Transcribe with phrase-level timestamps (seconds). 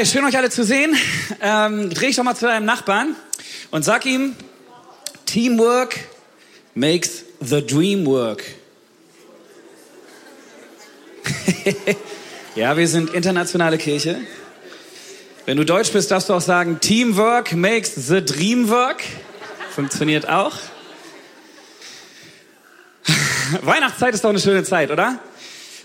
[0.00, 0.96] Hi, schön euch alle zu sehen.
[1.42, 3.14] Ähm, dreh ich doch mal zu deinem Nachbarn
[3.70, 4.34] und sag ihm,
[5.26, 5.94] Teamwork
[6.74, 8.42] makes the dream work.
[12.54, 14.22] ja, wir sind internationale Kirche.
[15.44, 19.02] Wenn du Deutsch bist, darfst du auch sagen, Teamwork makes the dream work.
[19.74, 20.56] Funktioniert auch.
[23.60, 25.18] Weihnachtszeit ist doch eine schöne Zeit, oder?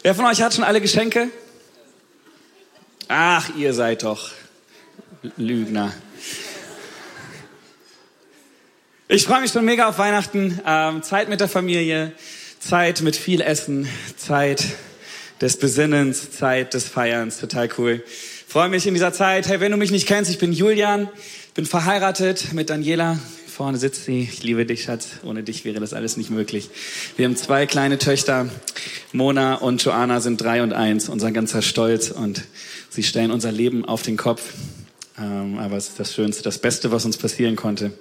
[0.04, 1.32] Wer von euch hat schon alle Geschenke?
[3.08, 4.32] Ach, ihr seid doch
[5.38, 5.94] Lügner.
[9.08, 10.60] Ich freue mich schon mega auf Weihnachten.
[10.66, 12.14] Ähm, Zeit mit der Familie,
[12.60, 14.64] Zeit mit viel Essen, Zeit
[15.40, 17.40] des Besinnens, Zeit des Feierns.
[17.40, 18.04] Total cool.
[18.48, 19.48] Freue mich in dieser Zeit.
[19.48, 21.08] Hey, wenn du mich nicht kennst, ich bin Julian,
[21.54, 23.20] bin verheiratet mit Daniela,
[23.56, 24.28] Vorne sitzt sie.
[24.30, 25.12] Ich liebe dich, Schatz.
[25.24, 26.70] Ohne dich wäre das alles nicht möglich.
[27.16, 28.50] Wir haben zwei kleine Töchter.
[29.14, 31.08] Mona und Joanna sind drei und eins.
[31.08, 32.12] Unser ganzer Stolz.
[32.12, 32.44] Und
[32.96, 34.54] sie stellen unser Leben auf den Kopf.
[35.20, 37.92] Ähm, aber es ist das Schönste, das Beste, was uns passieren konnte.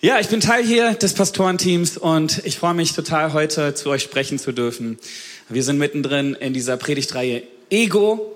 [0.00, 4.04] Ja, ich bin Teil hier des Pastorenteams und ich freue mich total, heute zu euch
[4.04, 4.98] sprechen zu dürfen.
[5.48, 8.32] Wir sind mittendrin in dieser Predigtreihe Ego.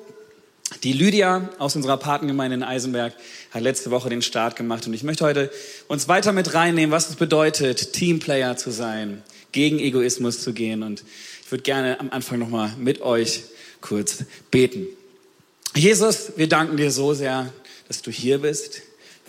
[0.83, 3.13] Die Lydia aus unserer Patengemeinde in Eisenberg
[3.53, 5.51] hat letzte Woche den Start gemacht und ich möchte heute
[5.87, 9.23] uns weiter mit reinnehmen, was es bedeutet, Teamplayer zu sein,
[9.53, 11.05] gegen Egoismus zu gehen und
[11.45, 13.43] ich würde gerne am Anfang nochmal mit euch
[13.81, 14.87] kurz beten.
[15.75, 17.51] Jesus, wir danken dir so sehr,
[17.89, 18.83] dass du hier bist.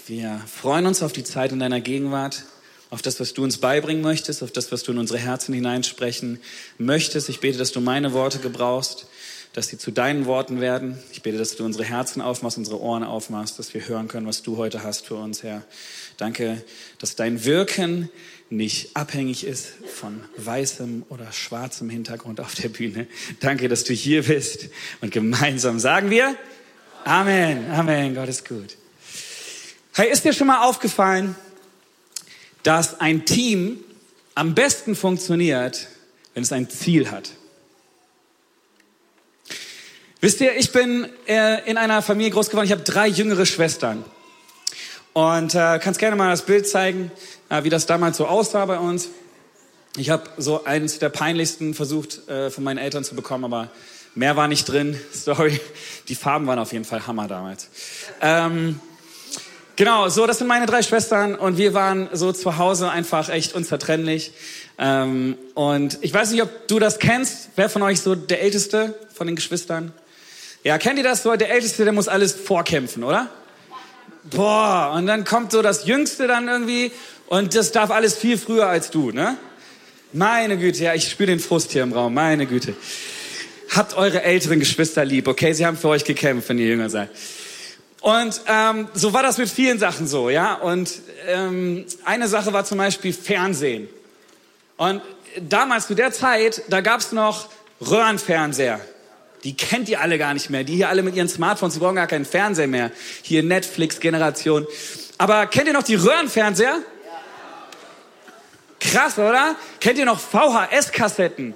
[0.07, 2.43] Wir freuen uns auf die Zeit in deiner Gegenwart,
[2.89, 6.41] auf das, was du uns beibringen möchtest, auf das, was du in unsere Herzen hineinsprechen
[6.77, 7.29] möchtest.
[7.29, 9.07] Ich bete, dass du meine Worte gebrauchst
[9.53, 10.97] dass sie zu deinen Worten werden.
[11.11, 14.41] Ich bete, dass du unsere Herzen aufmachst, unsere Ohren aufmachst, dass wir hören können, was
[14.41, 15.63] du heute hast für uns, Herr.
[16.17, 16.63] Danke,
[16.97, 18.09] dass dein Wirken
[18.57, 23.07] nicht abhängig ist von weißem oder schwarzem Hintergrund auf der Bühne.
[23.39, 24.69] Danke, dass du hier bist
[25.01, 26.35] und gemeinsam sagen wir
[27.05, 28.77] Amen, Amen, Gott ist gut.
[29.93, 31.35] Hey, ist dir schon mal aufgefallen,
[32.63, 33.83] dass ein Team
[34.35, 35.87] am besten funktioniert,
[36.33, 37.31] wenn es ein Ziel hat?
[40.21, 42.65] Wisst ihr, ich bin äh, in einer Familie groß geworden.
[42.65, 44.05] Ich habe drei jüngere Schwestern.
[45.11, 47.11] Und äh, kannst gerne mal das Bild zeigen,
[47.61, 49.09] wie das damals so aussah bei uns.
[49.95, 53.69] Ich habe so eines der peinlichsten versucht äh, von meinen Eltern zu bekommen, aber
[54.15, 54.99] mehr war nicht drin.
[55.11, 55.59] Sorry.
[56.07, 57.69] Die Farben waren auf jeden Fall Hammer damals.
[58.21, 58.79] Ähm,
[59.75, 63.53] genau, so das sind meine drei Schwestern und wir waren so zu Hause einfach echt
[63.53, 64.31] unzertrennlich.
[64.79, 67.49] Ähm, und ich weiß nicht, ob du das kennst.
[67.55, 69.93] Wer von euch so der Älteste von den Geschwistern?
[70.63, 71.35] Ja, kennt ihr das so?
[71.35, 73.29] Der Älteste, der muss alles vorkämpfen, oder?
[74.23, 76.91] Boah, und dann kommt so das Jüngste dann irgendwie
[77.33, 79.39] und das darf alles viel früher als du, ne?
[80.11, 82.75] Meine Güte, ja, ich spüre den Frust hier im Raum, meine Güte.
[83.71, 85.51] Habt eure älteren Geschwister lieb, okay?
[85.53, 87.09] Sie haben für euch gekämpft, wenn ihr jünger seid.
[88.01, 90.53] Und ähm, so war das mit vielen Sachen so, ja.
[90.53, 90.91] Und
[91.27, 93.89] ähm, eine Sache war zum Beispiel Fernsehen.
[94.77, 95.01] Und
[95.41, 97.49] damals zu der Zeit, da gab's noch
[97.81, 98.79] Röhrenfernseher.
[99.43, 100.63] Die kennt ihr alle gar nicht mehr.
[100.63, 102.91] Die hier alle mit ihren Smartphones, die brauchen gar keinen Fernseher mehr.
[103.23, 104.67] Hier Netflix-Generation.
[105.17, 106.83] Aber kennt ihr noch die Röhrenfernseher?
[108.91, 109.55] Krass, oder?
[109.79, 111.55] Kennt ihr noch VHS-Kassetten?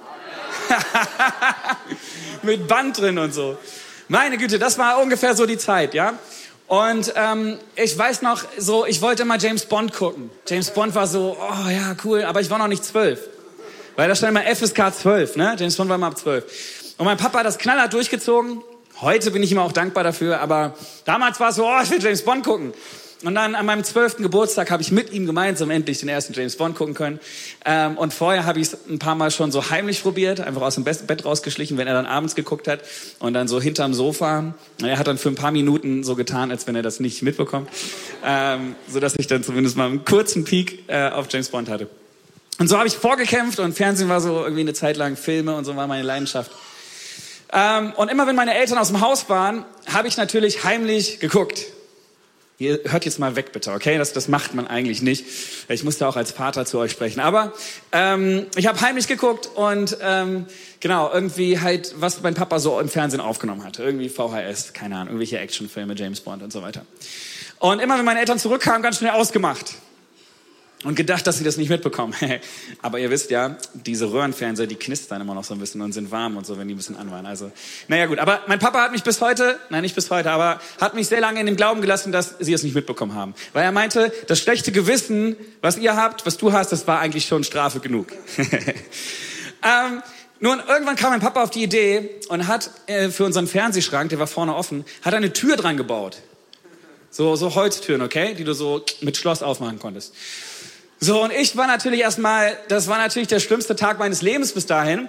[2.44, 3.58] mit Band drin und so.
[4.08, 6.14] Meine Güte, das war ungefähr so die Zeit, ja?
[6.68, 10.30] Und ähm, ich weiß noch, so ich wollte mal James Bond gucken.
[10.48, 13.20] James Bond war so, oh ja, cool, aber ich war noch nicht zwölf.
[13.96, 15.56] Weil da stand immer FSK 12, ne?
[15.58, 16.46] James Bond war immer ab zwölf.
[16.98, 18.62] Und mein Papa hat das knallhart durchgezogen.
[19.02, 20.74] Heute bin ich ihm auch dankbar dafür, aber
[21.06, 22.74] damals war es so, oh, ich will James Bond gucken.
[23.24, 26.56] Und dann an meinem zwölften Geburtstag habe ich mit ihm gemeinsam endlich den ersten James
[26.56, 27.20] Bond gucken können.
[27.66, 30.76] Ähm, und vorher habe ich es ein paar Mal schon so heimlich probiert, einfach aus
[30.76, 32.82] dem Bett rausgeschlichen, wenn er dann abends geguckt hat
[33.18, 34.54] und dann so hinterm Sofa.
[34.84, 37.70] Er hat dann für ein paar Minuten so getan, als wenn er das nicht mitbekommt,
[38.24, 41.90] ähm, so dass ich dann zumindest mal einen kurzen Peak äh, auf James Bond hatte.
[42.60, 45.66] Und so habe ich vorgekämpft und Fernsehen war so irgendwie eine Zeit lang Filme und
[45.66, 46.52] so war meine Leidenschaft.
[47.52, 51.66] Ähm, und immer wenn meine Eltern aus dem Haus waren, habe ich natürlich heimlich geguckt.
[52.60, 54.00] Ihr hört jetzt mal weg, bitte, okay?
[54.00, 55.26] Das, das macht man eigentlich nicht.
[55.70, 57.20] Ich musste auch als Vater zu euch sprechen.
[57.20, 57.54] Aber
[57.92, 60.48] ähm, ich habe heimlich geguckt und ähm,
[60.80, 63.84] genau, irgendwie halt, was mein Papa so im Fernsehen aufgenommen hatte.
[63.84, 66.84] Irgendwie VHS, keine Ahnung, irgendwelche Actionfilme, James Bond und so weiter.
[67.60, 69.76] Und immer wenn meine Eltern zurückkamen, ganz schnell ausgemacht
[70.84, 72.14] und gedacht, dass sie das nicht mitbekommen.
[72.82, 76.12] Aber ihr wisst ja, diese Röhrenfernseher, die knistern immer noch so ein bisschen und sind
[76.12, 77.26] warm und so, wenn die ein bisschen an waren.
[77.26, 77.52] Also,
[77.88, 80.94] naja gut, aber mein Papa hat mich bis heute, nein nicht bis heute, aber hat
[80.94, 83.34] mich sehr lange in dem Glauben gelassen, dass sie es nicht mitbekommen haben.
[83.54, 87.26] Weil er meinte, das schlechte Gewissen, was ihr habt, was du hast, das war eigentlich
[87.26, 88.08] schon Strafe genug.
[88.38, 90.04] ähm,
[90.40, 94.20] nun, irgendwann kam mein Papa auf die Idee und hat äh, für unseren Fernsehschrank, der
[94.20, 96.18] war vorne offen, hat eine Tür dran gebaut.
[97.10, 100.14] So, so Holztüren, okay, die du so mit Schloss aufmachen konntest.
[101.00, 104.66] So, und ich war natürlich erstmal, das war natürlich der schlimmste Tag meines Lebens bis
[104.66, 105.08] dahin,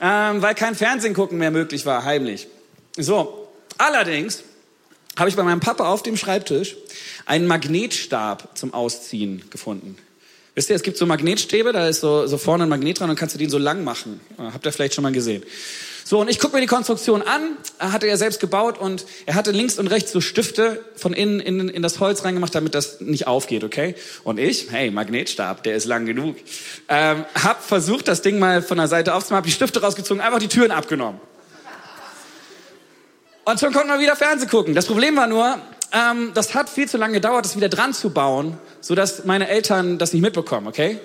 [0.00, 2.48] ähm, weil kein Fernsehen gucken mehr möglich war, heimlich.
[2.96, 3.48] So,
[3.78, 4.42] allerdings
[5.18, 6.76] habe ich bei meinem Papa auf dem Schreibtisch
[7.26, 9.96] einen Magnetstab zum Ausziehen gefunden.
[10.54, 13.16] Wisst ihr, es gibt so Magnetstäbe, da ist so, so vorne ein Magnet dran und
[13.16, 14.20] kannst du den so lang machen.
[14.36, 15.42] Habt ihr vielleicht schon mal gesehen.
[16.10, 19.52] So, und ich gucke mir die Konstruktion an, hatte er selbst gebaut und er hatte
[19.52, 23.28] links und rechts so Stifte von innen in, in das Holz reingemacht, damit das nicht
[23.28, 23.94] aufgeht, okay?
[24.24, 26.34] Und ich, hey, Magnetstab, der ist lang genug,
[26.88, 30.40] ähm, hab versucht, das Ding mal von der Seite aufzumachen, hab die Stifte rausgezogen, einfach
[30.40, 31.20] die Türen abgenommen.
[33.44, 34.74] Und schon konnten wir wieder Fernsehen gucken.
[34.74, 35.60] Das Problem war nur,
[35.92, 39.98] ähm, das hat viel zu lange gedauert, das wieder dran zu bauen, sodass meine Eltern
[39.98, 40.98] das nicht mitbekommen, okay?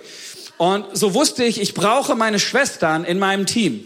[0.57, 3.85] Und so wusste ich, ich brauche meine Schwestern in meinem Team.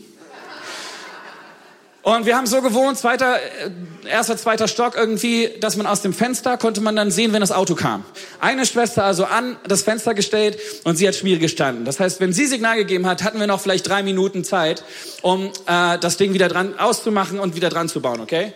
[2.02, 6.14] Und wir haben so gewohnt, zweiter, äh, erster, zweiter Stock irgendwie, dass man aus dem
[6.14, 8.06] Fenster konnte man dann sehen, wenn das Auto kam.
[8.40, 11.84] Eine Schwester also an das Fenster gestellt und sie hat schwierig gestanden.
[11.84, 14.84] Das heißt, wenn sie Signal gegeben hat, hatten wir noch vielleicht drei Minuten Zeit,
[15.22, 18.54] um äh, das Ding wieder dran auszumachen und wieder dran zu bauen, okay?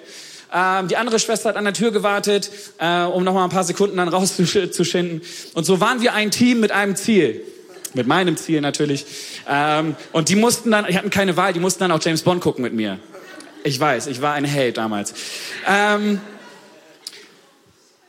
[0.53, 3.65] Ähm, die andere Schwester hat an der Tür gewartet, äh, um noch mal ein paar
[3.65, 5.21] Sekunden dann rauszuschinden.
[5.53, 7.41] Und so waren wir ein Team mit einem Ziel
[7.95, 9.05] mit meinem Ziel natürlich.
[9.47, 12.41] Ähm, und die mussten dann, die hatten keine Wahl, die mussten dann auch James Bond
[12.41, 12.97] gucken mit mir.
[13.63, 15.13] Ich weiß, ich war ein Held damals.
[15.67, 16.19] Ähm,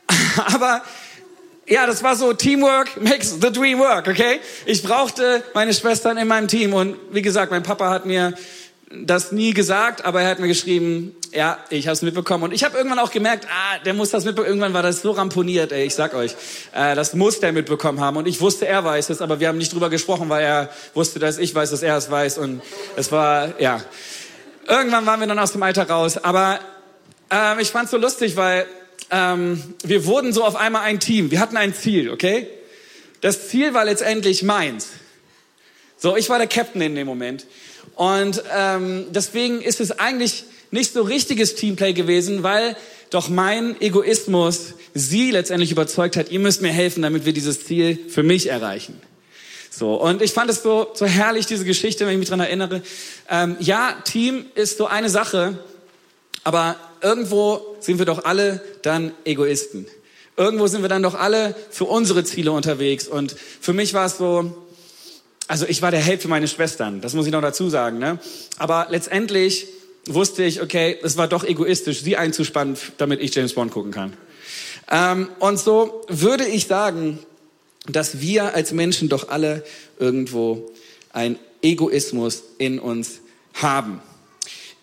[0.53, 0.81] aber
[1.67, 4.39] ja, das war so Teamwork makes the dream work, okay?
[4.65, 8.33] Ich brauchte meine Schwestern in meinem Team und wie gesagt, mein Papa hat mir
[8.91, 12.63] das nie gesagt, aber er hat mir geschrieben, ja, ich habe es mitbekommen und ich
[12.63, 14.49] habe irgendwann auch gemerkt, ah, der muss das mitbekommen.
[14.49, 16.35] Irgendwann war das so ramponiert, ey, ich sag euch,
[16.73, 19.57] äh, das muss der mitbekommen haben und ich wusste, er weiß es, aber wir haben
[19.57, 22.61] nicht drüber gesprochen, weil er wusste, dass ich weiß, dass er es weiß und
[22.95, 23.81] es war, ja.
[24.67, 26.17] Irgendwann waren wir dann aus dem Alter raus.
[26.17, 26.59] Aber
[27.29, 28.65] ähm, ich fand es so lustig, weil
[29.11, 31.31] ähm, wir wurden so auf einmal ein Team.
[31.31, 32.47] Wir hatten ein Ziel, okay?
[33.21, 34.87] Das Ziel war letztendlich meins.
[35.97, 37.45] So, ich war der Captain in dem Moment.
[37.95, 42.75] Und ähm, deswegen ist es eigentlich nicht so richtiges Teamplay gewesen, weil
[43.09, 47.99] doch mein Egoismus sie letztendlich überzeugt hat, ihr müsst mir helfen, damit wir dieses Ziel
[48.09, 48.99] für mich erreichen.
[49.77, 52.81] So, und ich fand es so, so herrlich, diese Geschichte, wenn ich mich dran erinnere.
[53.29, 55.59] Ähm, ja, Team ist so eine Sache,
[56.45, 59.85] aber irgendwo sind wir doch alle dann Egoisten.
[60.37, 63.05] Irgendwo sind wir dann doch alle für unsere Ziele unterwegs.
[63.05, 64.55] Und für mich war es so,
[65.49, 67.99] also ich war der Held für meine Schwestern, das muss ich noch dazu sagen.
[67.99, 68.17] Ne?
[68.57, 69.67] Aber letztendlich
[70.07, 74.13] wusste ich, okay, es war doch egoistisch, sie einzuspannen, damit ich James Bond gucken kann.
[74.89, 77.19] Ähm, und so würde ich sagen,
[77.87, 79.63] dass wir als Menschen doch alle
[79.99, 80.71] irgendwo
[81.11, 83.19] ein Egoismus in uns
[83.53, 84.01] haben.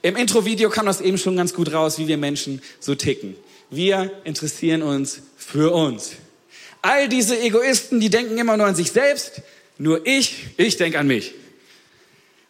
[0.02, 3.37] Im Intro-Video kam das eben schon ganz gut raus, wie wir Menschen so ticken.
[3.71, 6.12] Wir interessieren uns für uns.
[6.82, 9.42] All diese Egoisten, die denken immer nur an sich selbst,
[9.78, 11.35] nur ich, ich denke an mich.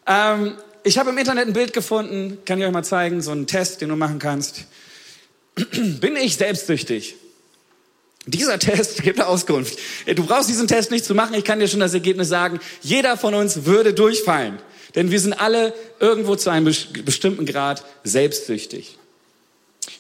[0.07, 3.47] Ähm, ich habe im Internet ein Bild gefunden, kann ich euch mal zeigen, so einen
[3.47, 4.65] Test, den du machen kannst.
[5.55, 7.17] Bin ich selbstsüchtig?
[8.27, 9.79] Dieser Test gibt Auskunft.
[10.07, 11.35] Du brauchst diesen Test nicht zu machen.
[11.35, 12.61] Ich kann dir schon das Ergebnis sagen.
[12.81, 14.59] Jeder von uns würde durchfallen.
[14.95, 16.73] Denn wir sind alle irgendwo zu einem
[17.05, 18.99] bestimmten Grad selbstsüchtig.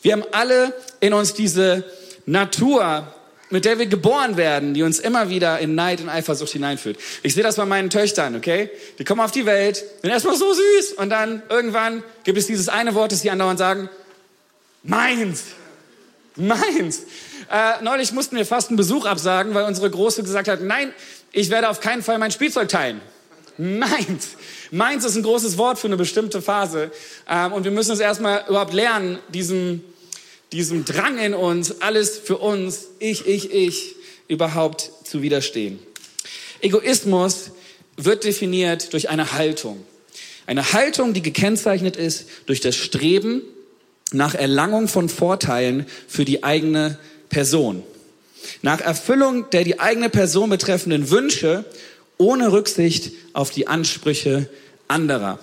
[0.02, 1.84] Wir haben alle in uns diese
[2.26, 3.12] Natur,
[3.50, 6.98] mit der wir geboren werden, die uns immer wieder in Neid und Eifersucht hineinführt.
[7.22, 8.70] Ich sehe das bei meinen Töchtern, okay?
[8.98, 12.68] Die kommen auf die Welt, sind erstmal so süß und dann irgendwann gibt es dieses
[12.68, 13.88] eine Wort, das die andauernd sagen,
[14.82, 15.44] meins,
[16.36, 17.02] meins.
[17.50, 20.92] Äh, neulich mussten wir fast einen Besuch absagen, weil unsere Große gesagt hat, nein,
[21.32, 23.00] ich werde auf keinen Fall mein Spielzeug teilen.
[23.58, 24.36] Meins.
[24.70, 26.90] Meins ist ein großes Wort für eine bestimmte Phase.
[27.28, 29.82] Ähm, und wir müssen es erstmal überhaupt lernen, diesem,
[30.52, 33.96] diesem Drang in uns, alles für uns, ich, ich, ich,
[34.28, 35.78] überhaupt zu widerstehen.
[36.60, 37.50] Egoismus
[37.96, 39.84] wird definiert durch eine Haltung.
[40.46, 43.42] Eine Haltung, die gekennzeichnet ist durch das Streben
[44.12, 46.98] nach Erlangung von Vorteilen für die eigene
[47.32, 47.82] Person.
[48.60, 51.64] Nach Erfüllung der die eigene Person betreffenden Wünsche
[52.18, 54.48] ohne Rücksicht auf die Ansprüche
[54.86, 55.38] anderer.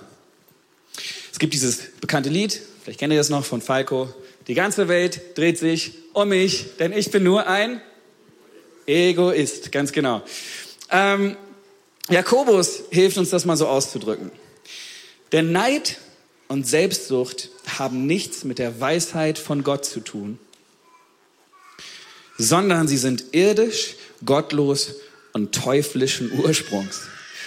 [1.32, 4.08] Es gibt dieses bekannte Lied, vielleicht kennt ihr das noch von Falco.
[4.46, 7.82] Die ganze Welt dreht sich um mich, denn ich bin nur ein
[8.86, 10.22] Egoist, ganz genau.
[10.90, 11.36] Ähm,
[12.08, 14.30] Jakobus hilft uns das mal so auszudrücken.
[15.32, 15.98] Der Neid
[16.46, 20.38] und Selbstsucht haben nichts mit der Weisheit von Gott zu tun,
[22.40, 24.94] sondern sie sind irdisch, gottlos
[25.34, 27.02] und teuflischen Ursprungs.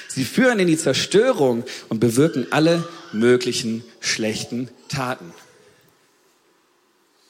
[0.08, 5.34] Sie führen in die Zerstörung und bewirken alle möglichen schlechten Taten.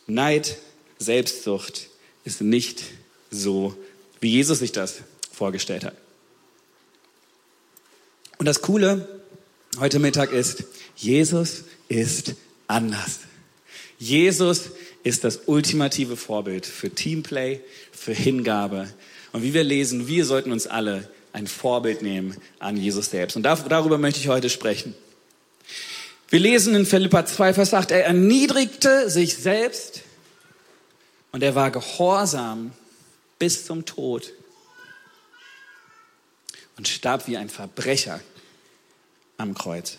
[0.07, 0.57] Neid,
[0.99, 1.87] Selbstsucht
[2.25, 2.83] ist nicht
[3.31, 3.73] so,
[4.19, 4.95] wie Jesus sich das
[5.31, 5.95] vorgestellt hat.
[8.39, 9.07] Und das Coole
[9.79, 10.65] heute Mittag ist,
[10.97, 12.35] Jesus ist
[12.67, 13.19] anders.
[13.97, 14.63] Jesus
[15.03, 17.59] ist das ultimative Vorbild für Teamplay,
[17.91, 18.87] für Hingabe.
[19.31, 23.35] Und wie wir lesen, wir sollten uns alle ein Vorbild nehmen an Jesus selbst.
[23.35, 24.95] Und darüber möchte ich heute sprechen.
[26.29, 30.01] Wir lesen in Philippa 2, Vers 8, er erniedrigte sich selbst
[31.31, 32.71] und er war gehorsam
[33.37, 34.31] bis zum Tod
[36.77, 38.19] und starb wie ein Verbrecher
[39.37, 39.97] am Kreuz.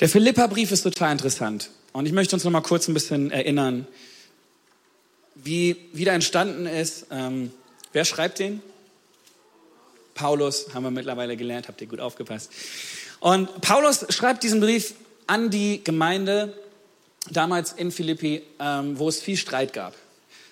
[0.00, 1.70] Der Philippa-Brief ist total interessant.
[1.98, 3.84] Und ich möchte uns noch mal kurz ein bisschen erinnern,
[5.34, 7.06] wie, wie der entstanden ist.
[7.10, 7.50] Ähm,
[7.92, 8.62] wer schreibt den?
[10.14, 12.52] Paulus, haben wir mittlerweile gelernt, habt ihr gut aufgepasst.
[13.18, 14.94] Und Paulus schreibt diesen Brief
[15.26, 16.56] an die Gemeinde
[17.32, 19.96] damals in Philippi, ähm, wo es viel Streit gab.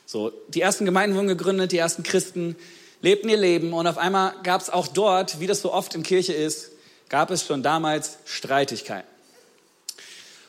[0.05, 2.57] So, die ersten Gemeinden wurden gegründet, die ersten Christen
[3.03, 6.03] lebten ihr Leben und auf einmal gab es auch dort, wie das so oft in
[6.03, 6.73] Kirche ist,
[7.09, 9.16] gab es schon damals Streitigkeiten.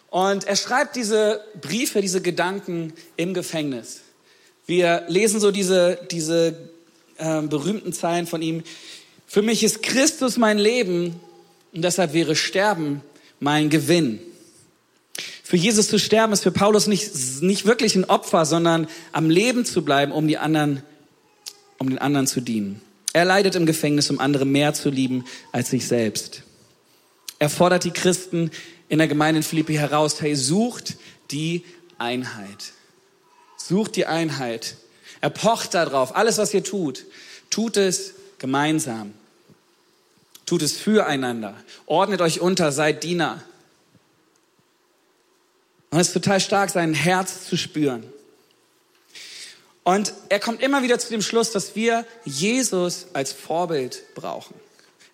[0.10, 4.02] Und er schreibt diese Briefe, diese Gedanken im Gefängnis.
[4.66, 6.58] Wir lesen so diese, diese
[7.18, 8.64] äh, berühmten Zeilen von ihm.
[9.26, 11.20] Für mich ist Christus mein Leben
[11.74, 13.02] und deshalb wäre Sterben
[13.40, 14.20] mein Gewinn.
[15.44, 19.64] Für Jesus zu sterben ist für Paulus nicht, nicht wirklich ein Opfer, sondern am Leben
[19.64, 20.84] zu bleiben, um die anderen,
[21.78, 22.82] um den anderen zu dienen.
[23.14, 25.24] Er leidet im Gefängnis, um andere mehr zu lieben
[25.54, 26.44] als sich selbst.
[27.40, 28.52] Er fordert die Christen
[28.90, 30.98] in der Gemeinde in Philippi heraus, hey, sucht
[31.32, 31.66] die
[31.98, 32.74] Einheit.
[33.58, 34.76] Sucht die Einheit.
[35.20, 36.16] Er pocht darauf.
[36.16, 37.06] Alles, was ihr tut,
[37.50, 39.14] tut es gemeinsam.
[40.46, 41.56] Tut es füreinander.
[41.86, 43.44] Ordnet euch unter, seid Diener.
[45.90, 48.04] Und es ist total stark, sein Herz zu spüren.
[49.84, 54.54] Und er kommt immer wieder zu dem Schluss, dass wir Jesus als Vorbild brauchen.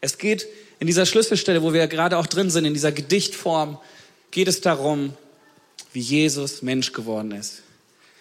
[0.01, 0.47] Es geht
[0.79, 3.77] in dieser Schlüsselstelle, wo wir gerade auch drin sind, in dieser Gedichtform,
[4.31, 5.13] geht es darum,
[5.93, 7.61] wie Jesus Mensch geworden ist.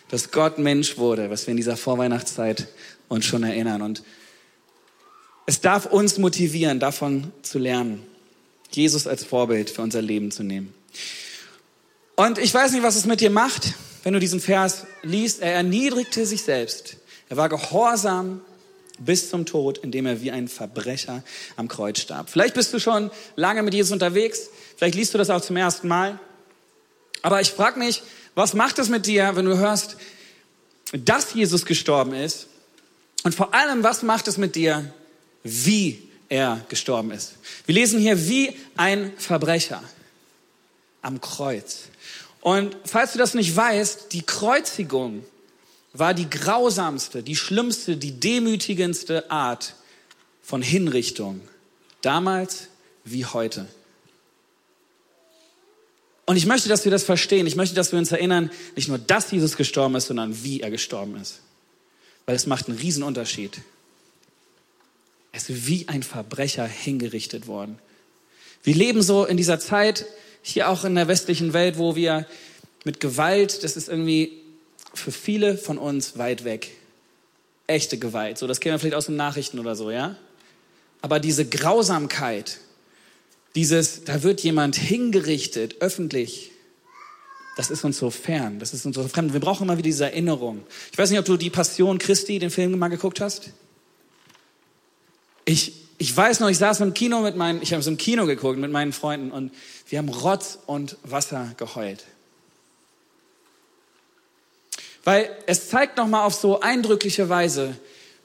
[0.08, 2.68] Dass Gott Mensch wurde, was wir in dieser Vorweihnachtszeit
[3.08, 3.82] uns schon erinnern.
[3.82, 4.02] Und
[5.46, 8.02] es darf uns motivieren, davon zu lernen,
[8.70, 10.72] Jesus als Vorbild für unser Leben zu nehmen.
[12.14, 15.40] Und ich weiß nicht, was es mit dir macht, wenn du diesen Vers liest.
[15.40, 16.96] Er erniedrigte sich selbst.
[17.28, 18.42] Er war gehorsam
[18.98, 21.22] bis zum Tod, indem er wie ein Verbrecher
[21.56, 22.30] am Kreuz starb.
[22.30, 25.88] Vielleicht bist du schon lange mit Jesus unterwegs, vielleicht liest du das auch zum ersten
[25.88, 26.18] Mal.
[27.22, 28.02] Aber ich frage mich,
[28.34, 29.96] was macht es mit dir, wenn du hörst,
[30.92, 32.48] dass Jesus gestorben ist?
[33.24, 34.92] Und vor allem, was macht es mit dir,
[35.42, 37.34] wie er gestorben ist?
[37.66, 39.82] Wir lesen hier wie ein Verbrecher
[41.02, 41.84] am Kreuz.
[42.40, 45.24] Und falls du das nicht weißt, die Kreuzigung
[45.92, 49.74] war die grausamste, die schlimmste, die demütigendste Art
[50.42, 51.40] von Hinrichtung,
[52.00, 52.68] damals
[53.04, 53.66] wie heute.
[56.24, 57.46] Und ich möchte, dass wir das verstehen.
[57.46, 60.70] Ich möchte, dass wir uns erinnern, nicht nur, dass Jesus gestorben ist, sondern wie er
[60.70, 61.40] gestorben ist.
[62.26, 63.60] Weil es macht einen riesen Unterschied.
[65.32, 67.78] Er ist wie ein Verbrecher hingerichtet worden.
[68.62, 70.06] Wir leben so in dieser Zeit,
[70.42, 72.26] hier auch in der westlichen Welt, wo wir
[72.84, 74.41] mit Gewalt, das ist irgendwie
[74.94, 76.70] für viele von uns weit weg.
[77.66, 78.38] Echte Gewalt.
[78.38, 80.16] So, das kennen wir vielleicht aus den Nachrichten oder so, ja?
[81.00, 82.58] Aber diese Grausamkeit,
[83.54, 86.52] dieses, da wird jemand hingerichtet, öffentlich,
[87.56, 89.32] das ist uns so fern, das ist uns so fremd.
[89.32, 90.62] Wir brauchen immer wieder diese Erinnerung.
[90.90, 93.50] Ich weiß nicht, ob du die Passion Christi, den Film mal geguckt hast.
[95.44, 98.26] Ich, ich weiß noch, ich saß im Kino mit meinen, ich habe es im Kino
[98.26, 99.52] geguckt mit meinen Freunden und
[99.88, 102.04] wir haben Rotz und Wasser geheult.
[105.04, 107.76] Weil es zeigt nochmal auf so eindrückliche Weise,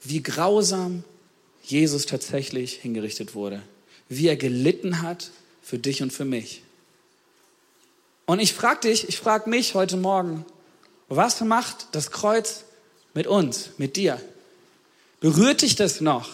[0.02, 1.04] wie grausam
[1.62, 3.62] Jesus tatsächlich hingerichtet wurde.
[4.08, 5.30] Wie er gelitten hat
[5.62, 6.62] für dich und für mich.
[8.26, 10.44] Und ich frage dich, ich frage mich heute Morgen,
[11.08, 12.64] was macht das Kreuz
[13.14, 14.20] mit uns, mit dir?
[15.20, 16.30] Berührt dich das noch,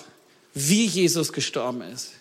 [0.52, 2.12] wie Jesus gestorben ist?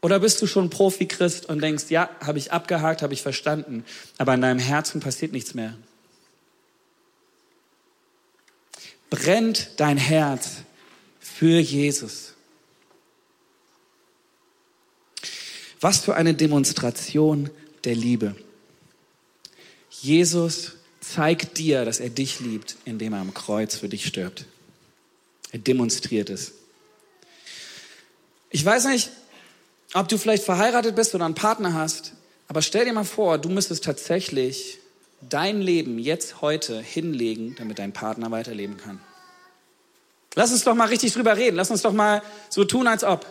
[0.00, 3.84] Oder bist du schon Profi-Christ und denkst, ja, habe ich abgehakt, habe ich verstanden,
[4.16, 5.74] aber in deinem Herzen passiert nichts mehr?
[9.10, 10.58] Brennt dein Herz
[11.18, 12.34] für Jesus.
[15.80, 17.50] Was für eine Demonstration
[17.84, 18.34] der Liebe.
[19.90, 24.46] Jesus zeigt dir, dass er dich liebt, indem er am Kreuz für dich stirbt.
[25.52, 26.52] Er demonstriert es.
[28.50, 29.10] Ich weiß nicht,
[29.94, 32.12] ob du vielleicht verheiratet bist oder einen Partner hast,
[32.48, 34.78] aber stell dir mal vor, du müsstest tatsächlich
[35.20, 39.00] dein Leben jetzt heute hinlegen, damit dein Partner weiterleben kann.
[40.34, 41.56] Lass uns doch mal richtig drüber reden.
[41.56, 43.26] Lass uns doch mal so tun, als ob.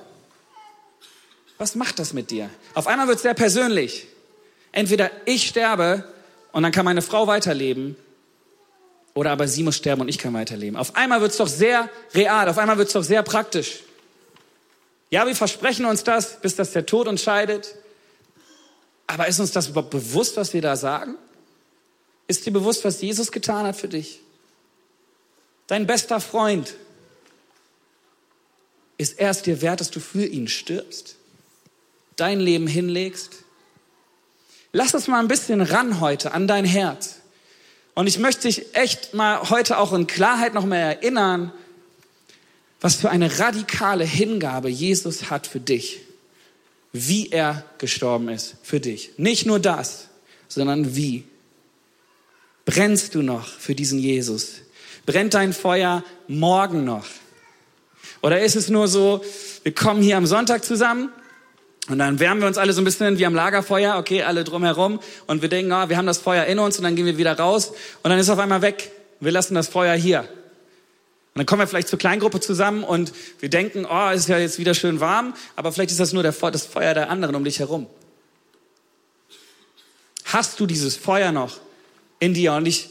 [1.57, 2.49] Was macht das mit dir?
[2.73, 4.07] Auf einmal wird es sehr persönlich.
[4.71, 6.03] Entweder ich sterbe
[6.51, 7.95] und dann kann meine Frau weiterleben,
[9.13, 10.77] oder aber sie muss sterben und ich kann weiterleben.
[10.77, 13.79] Auf einmal wird es doch sehr real, auf einmal wird es doch sehr praktisch.
[15.09, 17.73] Ja, wir versprechen uns das, bis das der Tod uns scheidet.
[19.07, 21.15] Aber ist uns das überhaupt bewusst, was wir da sagen?
[22.27, 24.19] Ist dir bewusst, was Jesus getan hat für dich?
[25.67, 26.75] Dein bester Freund
[28.97, 31.15] ist er es dir wert, dass du für ihn stirbst?
[32.15, 33.43] Dein Leben hinlegst?
[34.73, 37.17] Lass uns mal ein bisschen ran heute an dein Herz.
[37.93, 41.51] Und ich möchte dich echt mal heute auch in Klarheit noch mehr erinnern,
[42.79, 46.01] was für eine radikale Hingabe Jesus hat für dich.
[46.91, 49.11] Wie er gestorben ist für dich.
[49.17, 50.07] Nicht nur das,
[50.47, 51.23] sondern wie.
[52.67, 54.55] Brennst du noch für diesen Jesus?
[55.05, 57.05] Brennt dein Feuer morgen noch?
[58.21, 59.23] Oder ist es nur so,
[59.63, 61.09] wir kommen hier am Sonntag zusammen
[61.87, 64.99] und dann wärmen wir uns alle so ein bisschen wie am Lagerfeuer, okay, alle drumherum
[65.27, 67.39] und wir denken, oh, wir haben das Feuer in uns und dann gehen wir wieder
[67.39, 67.69] raus
[68.03, 68.91] und dann ist es auf einmal weg.
[69.21, 70.19] Wir lassen das Feuer hier.
[70.19, 70.27] Und
[71.35, 74.59] dann kommen wir vielleicht zur Kleingruppe zusammen und wir denken, oh, es ist ja jetzt
[74.59, 77.59] wieder schön warm, aber vielleicht ist das nur der, das Feuer der anderen um dich
[77.59, 77.87] herum.
[80.25, 81.61] Hast du dieses Feuer noch
[82.19, 82.53] in dir?
[82.53, 82.89] Und ich,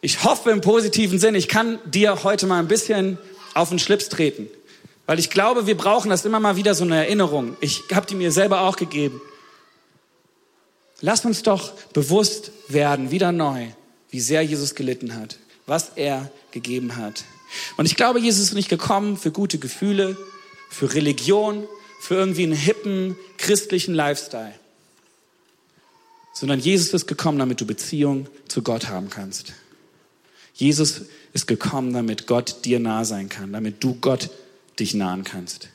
[0.00, 3.18] ich hoffe im positiven Sinn, ich kann dir heute mal ein bisschen
[3.54, 4.48] auf den Schlips treten.
[5.06, 7.56] Weil ich glaube, wir brauchen das immer mal wieder so eine Erinnerung.
[7.60, 9.20] Ich habe die mir selber auch gegeben.
[11.00, 13.66] Lass uns doch bewusst werden, wieder neu,
[14.10, 17.24] wie sehr Jesus gelitten hat, was er gegeben hat.
[17.76, 20.16] Und ich glaube, Jesus ist nicht gekommen für gute Gefühle,
[20.70, 21.68] für Religion,
[22.00, 24.54] für irgendwie einen hippen christlichen Lifestyle,
[26.38, 29.54] sondern Jesus ist gekommen, damit du Beziehung zu Gott haben kannst.
[30.52, 34.28] Jesus ist gekommen, damit Gott dir nah sein kann, damit du Gott
[34.78, 35.70] dich nahen kannst.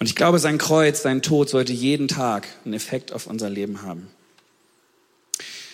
[0.00, 3.82] Und ich glaube, sein Kreuz, sein Tod sollte jeden Tag einen Effekt auf unser Leben
[3.82, 4.08] haben.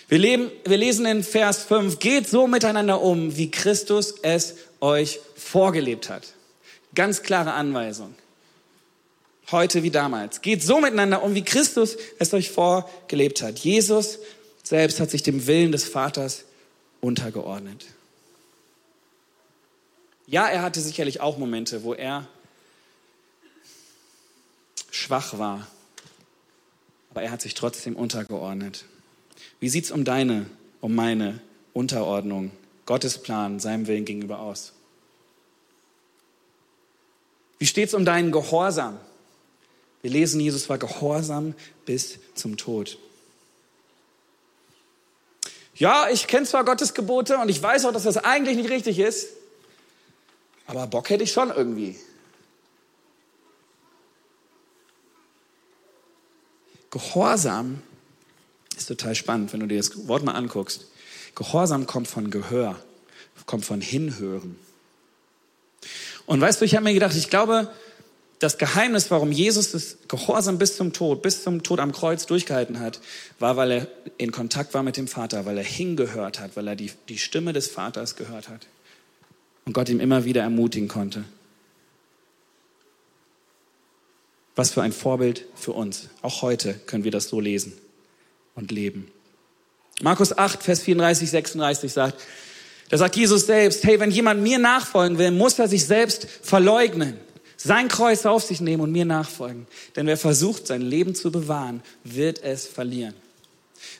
[0.07, 5.19] Wir, leben, wir lesen in Vers 5, geht so miteinander um, wie Christus es euch
[5.35, 6.35] vorgelebt hat.
[6.93, 8.13] Ganz klare Anweisung.
[9.51, 10.41] Heute wie damals.
[10.41, 13.59] Geht so miteinander um, wie Christus es euch vorgelebt hat.
[13.59, 14.19] Jesus
[14.63, 16.45] selbst hat sich dem Willen des Vaters
[17.01, 17.87] untergeordnet.
[20.27, 22.27] Ja, er hatte sicherlich auch Momente, wo er
[24.91, 25.65] schwach war,
[27.09, 28.85] aber er hat sich trotzdem untergeordnet.
[29.59, 30.45] Wie sieht es um deine,
[30.81, 31.39] um meine
[31.73, 32.51] Unterordnung,
[32.85, 34.73] Gottes Plan, seinem Willen gegenüber aus?
[37.57, 38.99] Wie steht es um deinen Gehorsam?
[40.01, 42.97] Wir lesen, Jesus war gehorsam bis zum Tod
[45.79, 48.99] ja, ich kenne zwar Gottes Gebote und ich weiß auch, dass das eigentlich nicht richtig
[48.99, 49.29] ist,
[50.67, 51.97] aber Bock hätte ich schon irgendwie.
[56.91, 57.81] Gehorsam
[58.77, 60.87] ist total spannend, wenn du dir das Wort mal anguckst.
[61.33, 62.75] Gehorsam kommt von Gehör,
[63.45, 64.59] kommt von Hinhören.
[66.25, 67.73] Und weißt du, ich habe mir gedacht, ich glaube,
[68.39, 72.79] das Geheimnis, warum Jesus das Gehorsam bis zum Tod, bis zum Tod am Kreuz durchgehalten
[72.79, 73.01] hat,
[73.37, 76.77] war, weil er in Kontakt war mit dem Vater, weil er hingehört hat, weil er
[76.77, 78.65] die, die Stimme des Vaters gehört hat
[79.65, 81.25] und Gott ihm immer wieder ermutigen konnte.
[84.55, 86.09] Was für ein Vorbild für uns.
[86.21, 87.73] Auch heute können wir das so lesen
[88.55, 89.11] und leben.
[90.01, 92.21] Markus 8, Vers 34, 36 sagt,
[92.89, 97.19] da sagt Jesus selbst, hey, wenn jemand mir nachfolgen will, muss er sich selbst verleugnen
[97.61, 99.67] sein Kreuz auf sich nehmen und mir nachfolgen.
[99.95, 103.13] Denn wer versucht, sein Leben zu bewahren, wird es verlieren.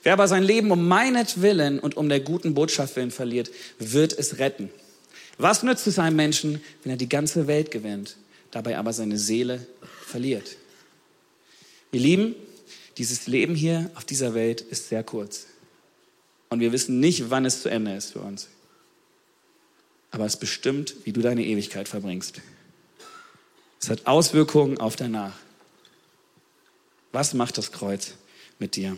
[0.03, 4.39] Wer aber sein Leben um meinetwillen und um der guten Botschaft willen verliert, wird es
[4.39, 4.69] retten.
[5.37, 8.17] Was nützt es einem Menschen, wenn er die ganze Welt gewinnt,
[8.51, 9.65] dabei aber seine Seele
[10.05, 10.57] verliert?
[11.91, 12.35] Ihr Lieben,
[12.97, 15.47] dieses Leben hier auf dieser Welt ist sehr kurz.
[16.49, 18.47] Und wir wissen nicht, wann es zu Ende ist für uns.
[20.11, 22.41] Aber es bestimmt, wie du deine Ewigkeit verbringst.
[23.81, 25.33] Es hat Auswirkungen auf danach.
[27.11, 28.13] Was macht das Kreuz
[28.59, 28.97] mit dir?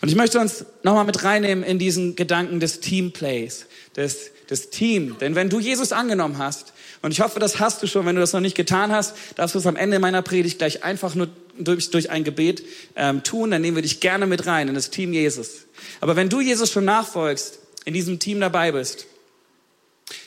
[0.00, 5.16] Und ich möchte uns nochmal mit reinnehmen in diesen Gedanken des Teamplays, des, des Team.
[5.20, 8.20] Denn wenn du Jesus angenommen hast, und ich hoffe, das hast du schon, wenn du
[8.20, 11.28] das noch nicht getan hast, darfst du es am Ende meiner Predigt gleich einfach nur
[11.58, 12.62] durch, durch ein Gebet
[12.96, 15.66] ähm, tun, dann nehmen wir dich gerne mit rein in das Team Jesus.
[16.00, 19.06] Aber wenn du Jesus schon nachfolgst, in diesem Team dabei bist,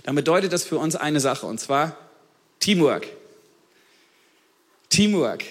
[0.03, 1.97] dann bedeutet das für uns eine Sache, und zwar
[2.59, 3.07] Teamwork.
[4.89, 5.43] Teamwork.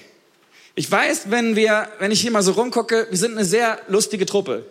[0.74, 4.26] Ich weiß, wenn wir, wenn ich hier mal so rumgucke, wir sind eine sehr lustige
[4.26, 4.66] Truppe.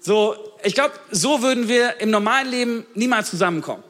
[0.00, 3.84] So, ich glaube, so würden wir im normalen Leben niemals zusammenkommen.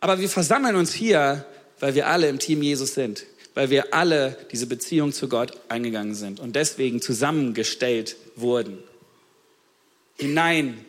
[0.00, 1.44] Aber wir versammeln uns hier,
[1.80, 6.14] weil wir alle im Team Jesus sind, weil wir alle diese Beziehung zu Gott eingegangen
[6.14, 8.78] sind und deswegen zusammengestellt wurden,
[10.16, 10.84] hinein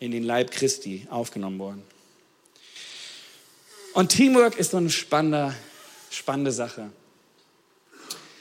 [0.00, 1.82] in den Leib Christi aufgenommen wurden.
[3.94, 5.54] Und Teamwork ist so ein spannender
[6.10, 6.90] Spannende Sache.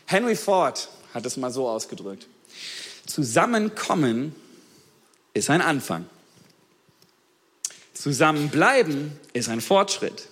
[0.06, 2.28] Henry Ford hat es mal so ausgedrückt.
[3.06, 4.36] Zusammenkommen
[5.34, 6.06] ist ein Anfang.
[7.94, 10.28] Zusammenbleiben ist ein Fortschritt.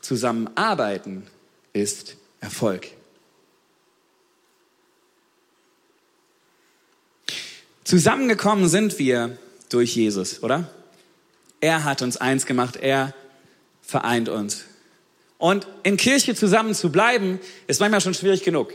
[0.00, 1.26] Zusammenarbeiten
[1.72, 2.88] ist Erfolg.
[7.84, 9.38] Zusammengekommen sind wir
[9.68, 10.70] durch Jesus, oder?
[11.60, 13.14] Er hat uns eins gemacht, er
[13.82, 14.64] vereint uns.
[15.44, 18.72] Und in Kirche zusammen zu bleiben, ist manchmal schon schwierig genug.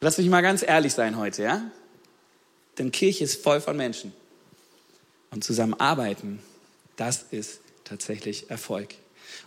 [0.00, 1.70] Lass mich mal ganz ehrlich sein heute, ja?
[2.76, 4.12] Denn Kirche ist voll von Menschen.
[5.30, 6.40] Und zusammen arbeiten,
[6.96, 8.96] das ist tatsächlich Erfolg.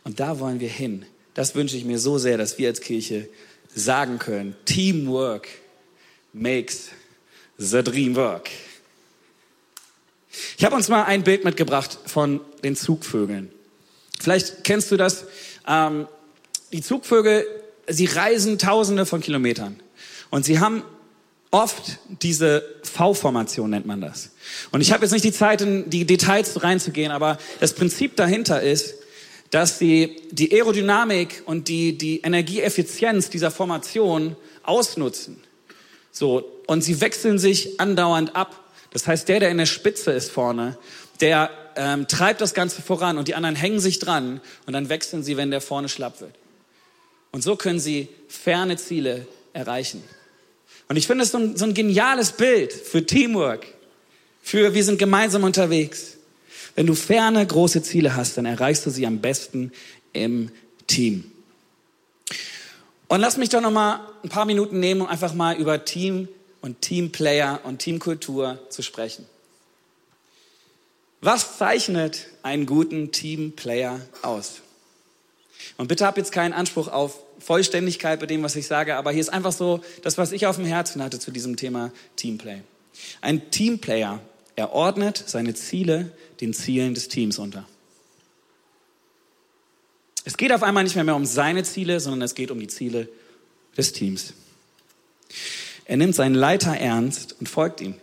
[0.05, 1.05] Und da wollen wir hin.
[1.33, 3.27] Das wünsche ich mir so sehr, dass wir als Kirche
[3.67, 5.49] sagen können, Teamwork
[6.31, 6.87] makes
[7.57, 8.49] the dream work.
[10.57, 13.51] Ich habe uns mal ein Bild mitgebracht von den Zugvögeln.
[14.21, 15.25] Vielleicht kennst du das.
[15.67, 16.07] Ähm,
[16.71, 17.45] die Zugvögel,
[17.87, 19.79] sie reisen tausende von Kilometern.
[20.29, 20.83] Und sie haben
[21.51, 24.31] oft diese V-Formation nennt man das.
[24.71, 28.61] Und ich habe jetzt nicht die Zeit, in die Details reinzugehen, aber das Prinzip dahinter
[28.61, 28.95] ist,
[29.51, 35.41] dass sie die Aerodynamik und die, die Energieeffizienz dieser Formation ausnutzen.
[36.11, 38.63] So, und sie wechseln sich andauernd ab.
[38.91, 40.77] Das heißt, der, der in der Spitze ist vorne,
[41.21, 45.23] der ähm, treibt das Ganze voran und die anderen hängen sich dran und dann wechseln
[45.23, 46.35] sie, wenn der vorne schlapp wird.
[47.31, 50.03] Und so können sie ferne Ziele erreichen.
[50.87, 53.65] Und ich finde es so ein, so ein geniales Bild für Teamwork,
[54.41, 56.17] für wir sind gemeinsam unterwegs.
[56.75, 59.71] Wenn du ferne große Ziele hast, dann erreichst du sie am besten
[60.13, 60.51] im
[60.87, 61.31] Team.
[63.07, 66.27] Und lass mich doch noch mal ein paar Minuten nehmen, um einfach mal über Team
[66.61, 69.25] und Teamplayer und Teamkultur zu sprechen.
[71.25, 74.61] Was zeichnet einen guten Teamplayer aus?
[75.75, 79.21] Und bitte habt jetzt keinen Anspruch auf Vollständigkeit bei dem, was ich sage, aber hier
[79.21, 82.59] ist einfach so das, was ich auf dem Herzen hatte zu diesem Thema Teamplay.
[83.21, 84.19] Ein Teamplayer,
[84.55, 86.11] er ordnet seine Ziele
[86.41, 87.65] den Zielen des Teams unter.
[90.25, 92.67] Es geht auf einmal nicht mehr, mehr um seine Ziele, sondern es geht um die
[92.67, 93.09] Ziele
[93.75, 94.33] des Teams.
[95.85, 97.95] Er nimmt seinen Leiter ernst und folgt ihm.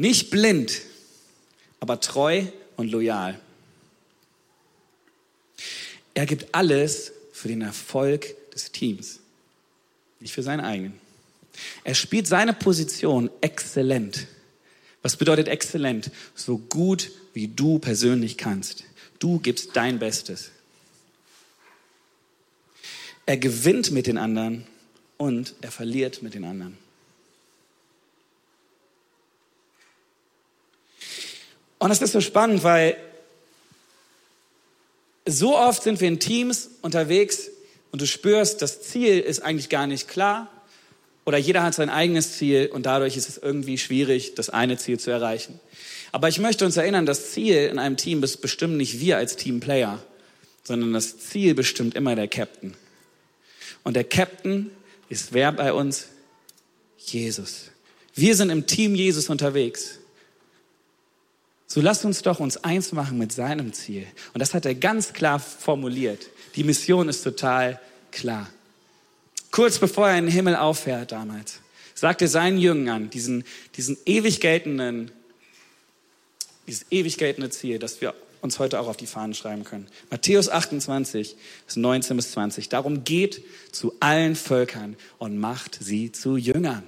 [0.00, 0.80] Nicht blind,
[1.78, 3.38] aber treu und loyal.
[6.14, 9.20] Er gibt alles für den Erfolg des Teams,
[10.18, 10.98] nicht für seinen eigenen.
[11.84, 14.26] Er spielt seine Position exzellent.
[15.02, 16.10] Was bedeutet exzellent?
[16.34, 18.84] So gut wie du persönlich kannst.
[19.18, 20.50] Du gibst dein Bestes.
[23.26, 24.66] Er gewinnt mit den anderen
[25.18, 26.78] und er verliert mit den anderen.
[31.80, 32.96] Und das ist so spannend, weil
[35.26, 37.50] so oft sind wir in Teams unterwegs
[37.90, 40.48] und du spürst, das Ziel ist eigentlich gar nicht klar
[41.24, 45.00] oder jeder hat sein eigenes Ziel und dadurch ist es irgendwie schwierig, das eine Ziel
[45.00, 45.58] zu erreichen.
[46.12, 50.02] Aber ich möchte uns erinnern, das Ziel in einem Team bestimmen nicht wir als Teamplayer,
[50.64, 52.74] sondern das Ziel bestimmt immer der Captain.
[53.84, 54.70] Und der Captain
[55.08, 56.08] ist wer bei uns?
[56.98, 57.70] Jesus.
[58.14, 60.00] Wir sind im Team Jesus unterwegs.
[61.72, 64.04] So lasst uns doch uns eins machen mit seinem Ziel.
[64.34, 66.28] Und das hat er ganz klar formuliert.
[66.56, 67.78] Die Mission ist total
[68.10, 68.50] klar.
[69.52, 71.60] Kurz bevor er in den Himmel auffährt damals,
[71.94, 73.44] sagte seinen Jüngern diesen,
[73.76, 75.12] diesen ewig geltenden,
[76.66, 79.86] dieses ewig geltende Ziel, das wir uns heute auch auf die Fahnen schreiben können.
[80.10, 81.36] Matthäus 28,
[81.76, 82.68] 19 bis 20.
[82.68, 86.82] Darum geht zu allen Völkern und macht sie zu Jüngern.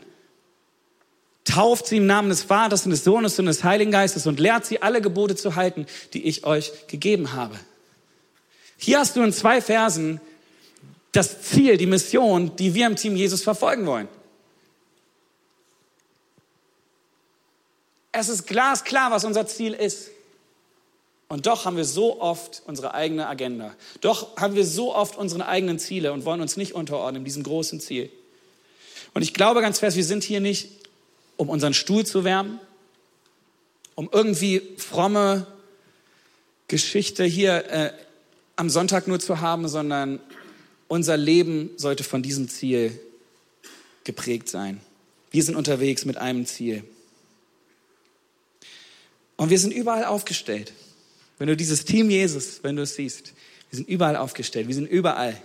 [1.44, 4.64] Tauft sie im Namen des Vaters und des Sohnes und des Heiligen Geistes und lehrt
[4.64, 7.59] sie alle Gebote zu halten, die ich euch gegeben habe.
[8.76, 10.20] Hier hast du in zwei Versen
[11.12, 14.09] das Ziel, die Mission, die wir im Team Jesus verfolgen wollen.
[18.12, 20.11] Es ist glasklar, was unser Ziel ist.
[21.28, 23.74] Und doch haben wir so oft unsere eigene Agenda.
[24.02, 27.81] Doch haben wir so oft unsere eigenen Ziele und wollen uns nicht unterordnen diesem großen
[27.81, 28.11] Ziel.
[29.14, 30.68] Und ich glaube ganz fest, wir sind hier nicht,
[31.42, 32.61] um unseren Stuhl zu wärmen,
[33.96, 35.48] um irgendwie fromme
[36.68, 37.92] Geschichte hier äh,
[38.55, 40.20] am Sonntag nur zu haben, sondern
[40.87, 42.96] unser Leben sollte von diesem Ziel
[44.05, 44.81] geprägt sein.
[45.33, 46.85] Wir sind unterwegs mit einem Ziel.
[49.37, 50.72] Und wir sind überall aufgestellt.
[51.38, 53.33] Wenn du dieses Team Jesus, wenn du es siehst,
[53.70, 55.42] wir sind überall aufgestellt, wir sind überall.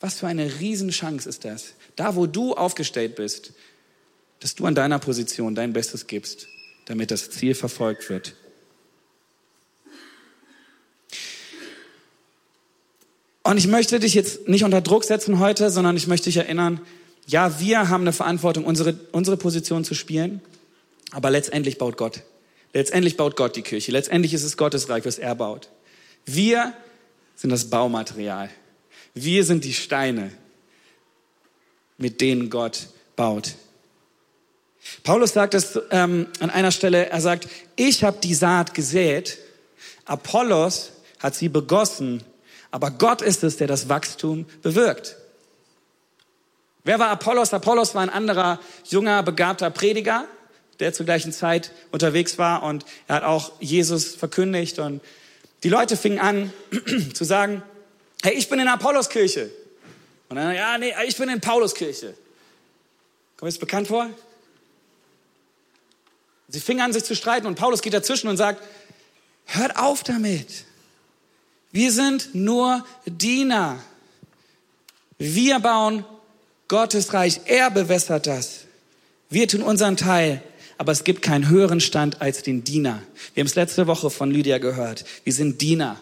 [0.00, 1.72] Was für eine Riesenchance ist das?
[1.96, 3.54] Da, wo du aufgestellt bist,
[4.44, 6.48] dass du an deiner Position dein Bestes gibst,
[6.84, 8.34] damit das Ziel verfolgt wird.
[13.42, 16.82] Und ich möchte dich jetzt nicht unter Druck setzen heute, sondern ich möchte dich erinnern,
[17.26, 20.42] ja, wir haben eine Verantwortung, unsere, unsere Position zu spielen,
[21.10, 22.20] aber letztendlich baut Gott.
[22.74, 23.92] Letztendlich baut Gott die Kirche.
[23.92, 25.70] Letztendlich ist es Gottes Reich, was er baut.
[26.26, 26.74] Wir
[27.34, 28.50] sind das Baumaterial.
[29.14, 30.32] Wir sind die Steine,
[31.96, 33.54] mit denen Gott baut.
[35.02, 39.38] Paulus sagt es ähm, an einer Stelle, er sagt, ich habe die Saat gesät,
[40.04, 42.22] Apollos hat sie begossen,
[42.70, 45.16] aber Gott ist es, der das Wachstum bewirkt.
[46.84, 47.54] Wer war Apollos?
[47.54, 50.26] Apollos war ein anderer junger, begabter Prediger,
[50.80, 55.00] der zur gleichen Zeit unterwegs war und er hat auch Jesus verkündigt und
[55.62, 56.52] die Leute fingen an
[57.14, 57.62] zu sagen,
[58.22, 59.50] hey, ich bin in Apolloskirche.
[60.28, 62.14] Und dann, ja, nee, ich bin in Pauluskirche.
[63.36, 64.10] Kommt es bekannt vor?
[66.54, 68.62] Sie fingen an, sich zu streiten und Paulus geht dazwischen und sagt,
[69.46, 70.46] hört auf damit.
[71.72, 73.82] Wir sind nur Diener.
[75.18, 76.04] Wir bauen
[76.68, 77.40] Gottes Reich.
[77.46, 78.66] Er bewässert das.
[79.30, 80.44] Wir tun unseren Teil.
[80.78, 83.02] Aber es gibt keinen höheren Stand als den Diener.
[83.34, 85.04] Wir haben es letzte Woche von Lydia gehört.
[85.24, 86.00] Wir sind Diener.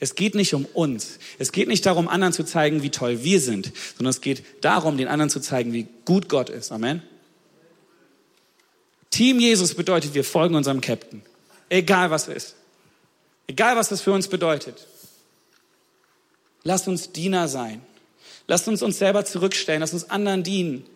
[0.00, 1.20] Es geht nicht um uns.
[1.38, 4.96] Es geht nicht darum, anderen zu zeigen, wie toll wir sind, sondern es geht darum,
[4.96, 6.72] den anderen zu zeigen, wie gut Gott ist.
[6.72, 7.00] Amen.
[9.10, 11.22] Team Jesus bedeutet, wir folgen unserem Captain.
[11.68, 12.54] Egal was ist.
[13.46, 14.86] Egal, was das für uns bedeutet.
[16.64, 17.80] Lasst uns Diener sein.
[18.46, 19.80] Lasst uns uns selber zurückstellen.
[19.80, 20.86] Lasst uns anderen dienen.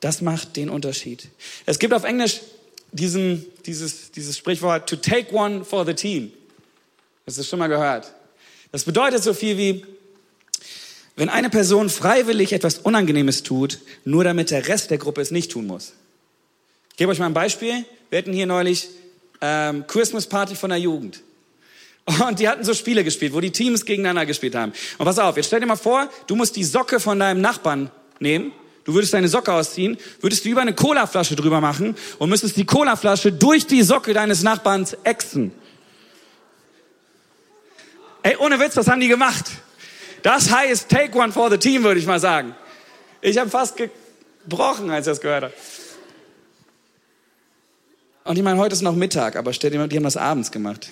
[0.00, 1.28] Das macht den Unterschied.
[1.64, 2.40] Es gibt auf Englisch
[2.92, 6.32] diesen, dieses, dieses Sprichwort, to take one for the team.
[7.26, 8.12] Hast du schon mal gehört?
[8.72, 9.86] Das bedeutet so viel wie,
[11.16, 15.52] wenn eine Person freiwillig etwas Unangenehmes tut, nur damit der Rest der Gruppe es nicht
[15.52, 15.92] tun muss.
[16.92, 17.84] Ich gebe euch mal ein Beispiel.
[18.10, 18.88] Wir hatten hier neulich
[19.40, 21.22] ähm, Christmas Party von der Jugend.
[22.04, 24.72] Und die hatten so Spiele gespielt, wo die Teams gegeneinander gespielt haben.
[24.98, 27.90] Und pass auf, jetzt stell dir mal vor, du musst die Socke von deinem Nachbarn
[28.18, 28.52] nehmen.
[28.84, 32.66] Du würdest deine Socke ausziehen, würdest du über eine Colaflasche drüber machen und müsstest die
[32.66, 35.52] Colaflasche durch die Socke deines Nachbarns ächzen.
[38.24, 39.46] Ey, ohne Witz, was haben die gemacht?
[40.22, 42.54] Das heißt, take one for the team, würde ich mal sagen.
[43.20, 45.54] Ich habe fast gebrochen, als ich das gehört habe.
[48.24, 50.52] Und ich meine, heute ist noch Mittag, aber stell dir mal, die haben das abends
[50.52, 50.88] gemacht.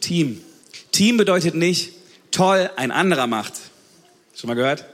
[0.00, 0.40] Team.
[0.92, 1.92] Team bedeutet nicht,
[2.30, 3.54] toll, ein anderer macht.
[4.34, 4.84] Schon mal gehört?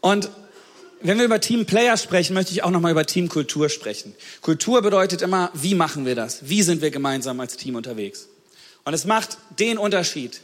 [0.00, 0.30] Und
[1.02, 4.14] wenn wir über Teamplayer sprechen, möchte ich auch nochmal über Teamkultur sprechen.
[4.40, 6.48] Kultur bedeutet immer, wie machen wir das?
[6.48, 8.29] Wie sind wir gemeinsam als Team unterwegs?
[8.84, 10.40] Und es macht den Unterschied.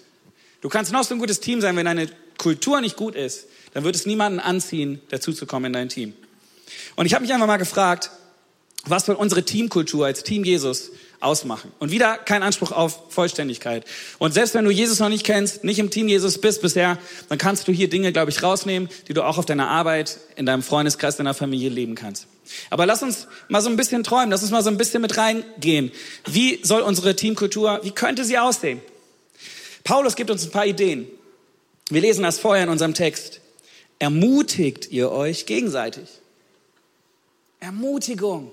[0.60, 3.84] Du kannst noch so ein gutes Team sein, wenn deine Kultur nicht gut ist, dann
[3.84, 6.14] wird es niemanden anziehen, dazuzukommen in dein Team.
[6.96, 8.10] Und ich habe mich einfach mal gefragt,
[8.84, 10.90] was soll unsere Teamkultur als Team Jesus
[11.20, 11.72] ausmachen?
[11.78, 13.84] Und wieder kein Anspruch auf Vollständigkeit.
[14.18, 16.98] Und selbst wenn du Jesus noch nicht kennst, nicht im Team Jesus bist bisher,
[17.28, 20.46] dann kannst du hier Dinge, glaube ich, rausnehmen, die du auch auf deiner Arbeit, in
[20.46, 22.26] deinem Freundeskreis, deiner Familie leben kannst.
[22.70, 25.16] Aber lass uns mal so ein bisschen träumen, lass uns mal so ein bisschen mit
[25.16, 25.90] reingehen.
[26.26, 28.80] Wie soll unsere Teamkultur, wie könnte sie aussehen?
[29.84, 31.06] Paulus gibt uns ein paar Ideen.
[31.90, 33.40] Wir lesen das vorher in unserem Text.
[33.98, 36.08] Ermutigt ihr euch gegenseitig.
[37.60, 38.50] Ermutigung.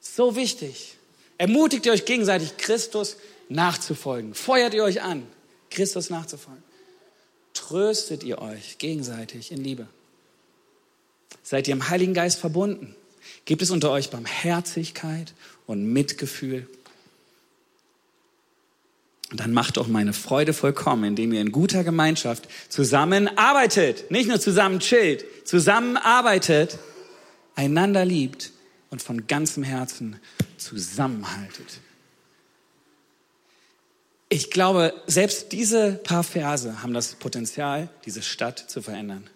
[0.00, 0.95] So wichtig.
[1.38, 3.16] Ermutigt ihr euch gegenseitig, Christus
[3.48, 4.34] nachzufolgen.
[4.34, 5.26] Feuert ihr euch an,
[5.70, 6.62] Christus nachzufolgen.
[7.52, 9.86] Tröstet ihr euch gegenseitig in Liebe.
[11.42, 12.94] Seid ihr im Heiligen Geist verbunden?
[13.44, 15.34] Gibt es unter euch Barmherzigkeit
[15.66, 16.68] und Mitgefühl?
[19.30, 24.10] Und dann macht doch meine Freude vollkommen, indem ihr in guter Gemeinschaft zusammenarbeitet.
[24.10, 26.78] Nicht nur zusammen chillt, zusammenarbeitet,
[27.56, 28.52] einander liebt
[28.90, 30.20] und von ganzem Herzen
[30.58, 31.80] zusammenhaltet.
[34.28, 39.30] Ich glaube, selbst diese paar Verse haben das Potenzial, diese Stadt zu verändern.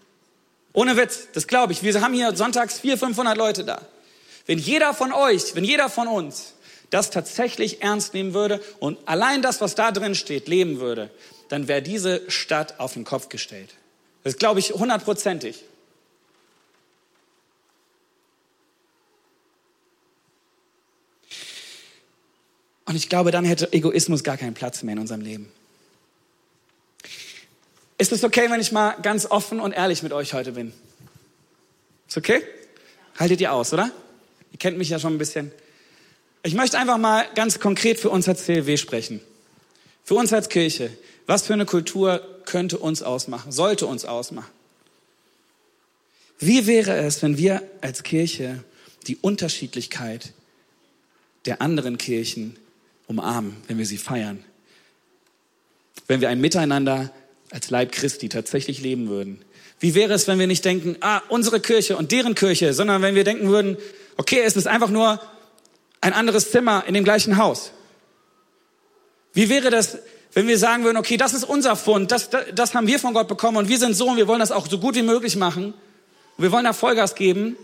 [0.73, 1.83] Ohne Witz, das glaube ich.
[1.83, 3.83] Wir haben hier sonntags 400, 500 Leute da.
[4.47, 6.55] Wenn jeder von euch, wenn jeder von uns
[6.91, 11.11] das tatsächlich ernst nehmen würde und allein das, was da drin steht, leben würde,
[11.49, 13.71] dann wäre diese Stadt auf den Kopf gestellt.
[14.25, 15.65] Das glaube ich hundertprozentig.
[22.91, 25.49] Und ich glaube, dann hätte Egoismus gar keinen Platz mehr in unserem Leben.
[27.99, 30.73] Ist es okay, wenn ich mal ganz offen und ehrlich mit euch heute bin?
[32.09, 32.43] Ist okay?
[33.17, 33.93] Haltet ihr aus, oder?
[34.51, 35.53] Ihr kennt mich ja schon ein bisschen.
[36.43, 39.21] Ich möchte einfach mal ganz konkret für uns als CLW sprechen.
[40.03, 40.91] Für uns als Kirche.
[41.27, 44.51] Was für eine Kultur könnte uns ausmachen, sollte uns ausmachen?
[46.41, 48.65] Wie wäre es, wenn wir als Kirche
[49.07, 50.33] die Unterschiedlichkeit
[51.47, 52.57] der anderen Kirchen
[53.11, 54.45] umarmen, wenn wir sie feiern.
[56.07, 57.13] Wenn wir ein Miteinander
[57.51, 59.45] als Leib Christi tatsächlich leben würden.
[59.81, 63.17] Wie wäre es, wenn wir nicht denken, ah, unsere Kirche und deren Kirche, sondern wenn
[63.17, 63.77] wir denken würden,
[64.17, 65.21] okay, es ist einfach nur
[66.01, 67.73] ein anderes Zimmer in dem gleichen Haus.
[69.33, 69.99] Wie wäre das,
[70.33, 73.13] wenn wir sagen würden, okay, das ist unser Fund, das, das, das haben wir von
[73.13, 75.35] Gott bekommen und wir sind so und wir wollen das auch so gut wie möglich
[75.37, 75.75] machen.
[76.37, 77.57] Und wir wollen da Vollgas geben.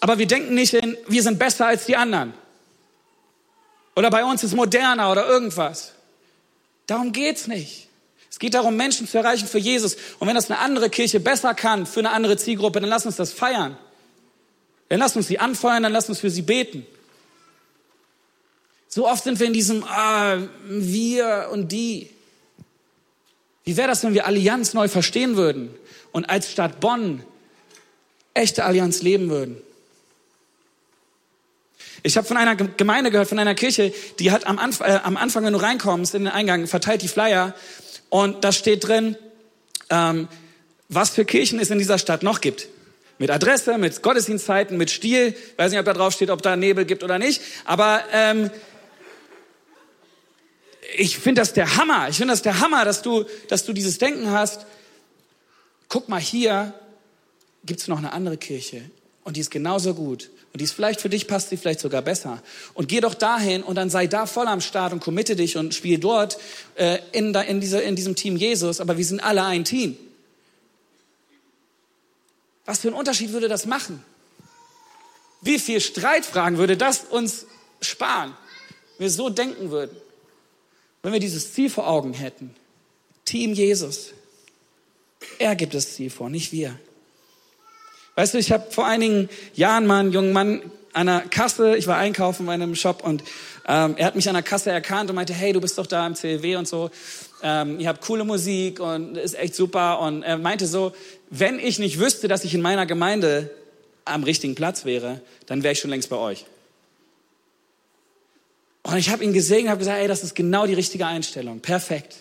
[0.00, 2.32] Aber wir denken nicht in, wir sind besser als die anderen.
[3.96, 5.92] Oder bei uns ist moderner oder irgendwas.
[6.86, 7.88] Darum geht's nicht.
[8.30, 9.96] Es geht darum, Menschen zu erreichen für Jesus.
[10.18, 13.16] Und wenn das eine andere Kirche besser kann für eine andere Zielgruppe, dann lass uns
[13.16, 13.76] das feiern.
[14.88, 16.84] Dann lass uns sie anfeuern, dann lass uns für sie beten.
[18.88, 22.10] So oft sind wir in diesem ah, wir und die.
[23.64, 25.74] Wie wäre das, wenn wir Allianz neu verstehen würden
[26.12, 27.24] und als Stadt Bonn
[28.34, 29.56] echte Allianz leben würden?
[32.06, 35.16] Ich habe von einer Gemeinde gehört, von einer Kirche, die hat am, Anf äh, am
[35.16, 37.54] Anfang, wenn du reinkommst in den Eingang, verteilt die Flyer
[38.10, 39.16] und da steht drin,
[39.88, 40.28] ähm,
[40.90, 42.68] was für Kirchen es in dieser Stadt noch gibt.
[43.16, 45.28] Mit Adresse, mit Gottesdienstzeiten, mit Stil.
[45.28, 47.40] Ich weiß nicht, ob da drauf steht, ob da Nebel gibt oder nicht.
[47.64, 48.50] Aber ähm,
[50.98, 52.10] ich finde das der Hammer.
[52.10, 54.66] Ich finde das der Hammer, dass du, dass du dieses Denken hast.
[55.88, 56.74] Guck mal, hier
[57.64, 58.82] gibt's noch eine andere Kirche
[59.24, 60.30] und die ist genauso gut.
[60.52, 62.42] Und die ist vielleicht für dich, passt sie vielleicht sogar besser.
[62.74, 65.74] Und geh doch dahin und dann sei da voll am Start und committe dich und
[65.74, 66.38] spiel dort
[66.76, 68.80] äh, in, da, in, dieser, in diesem Team Jesus.
[68.80, 69.96] Aber wir sind alle ein Team.
[72.66, 74.02] Was für einen Unterschied würde das machen?
[75.40, 77.46] Wie viel Streitfragen würde das uns
[77.80, 78.34] sparen,
[78.98, 79.96] wenn wir so denken würden?
[81.02, 82.54] Wenn wir dieses Ziel vor Augen hätten.
[83.24, 84.12] Team Jesus.
[85.38, 86.78] Er gibt das Ziel vor, nicht wir.
[88.16, 91.88] Weißt du, ich habe vor einigen Jahren mal einen jungen Mann an der Kasse, ich
[91.88, 93.24] war einkaufen in einem Shop und
[93.66, 96.06] ähm, er hat mich an der Kasse erkannt und meinte, hey, du bist doch da
[96.06, 96.90] im CLW und so,
[97.42, 100.92] ähm, ihr habt coole Musik und ist echt super und er meinte so,
[101.30, 103.50] wenn ich nicht wüsste, dass ich in meiner Gemeinde
[104.04, 106.44] am richtigen Platz wäre, dann wäre ich schon längst bei euch.
[108.84, 111.58] Und ich habe ihn gesehen und habe gesagt, ey, das ist genau die richtige Einstellung,
[111.58, 112.16] perfekt.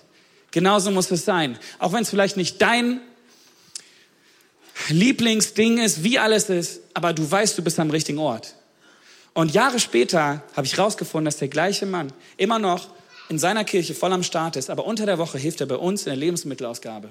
[0.49, 1.59] Genauso muss es sein.
[1.77, 3.01] Auch wenn es vielleicht nicht dein
[4.89, 8.55] Lieblingsding ist, wie alles ist, aber du weißt, du bist am richtigen Ort.
[9.33, 12.89] Und Jahre später habe ich herausgefunden, dass der gleiche Mann immer noch
[13.29, 16.01] in seiner Kirche voll am Start ist, aber unter der Woche hilft er bei uns
[16.01, 17.09] in der Lebensmittelausgabe.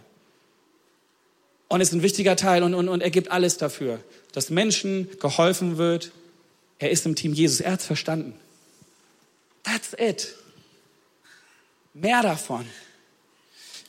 [1.69, 3.99] Und ist ein wichtiger Teil und, und, und er gibt alles dafür,
[4.33, 6.13] dass Menschen geholfen wird.
[6.79, 8.35] Er ist im Team Jesus, er hat verstanden.
[9.63, 10.35] That's it.
[11.95, 12.67] Mehr davon.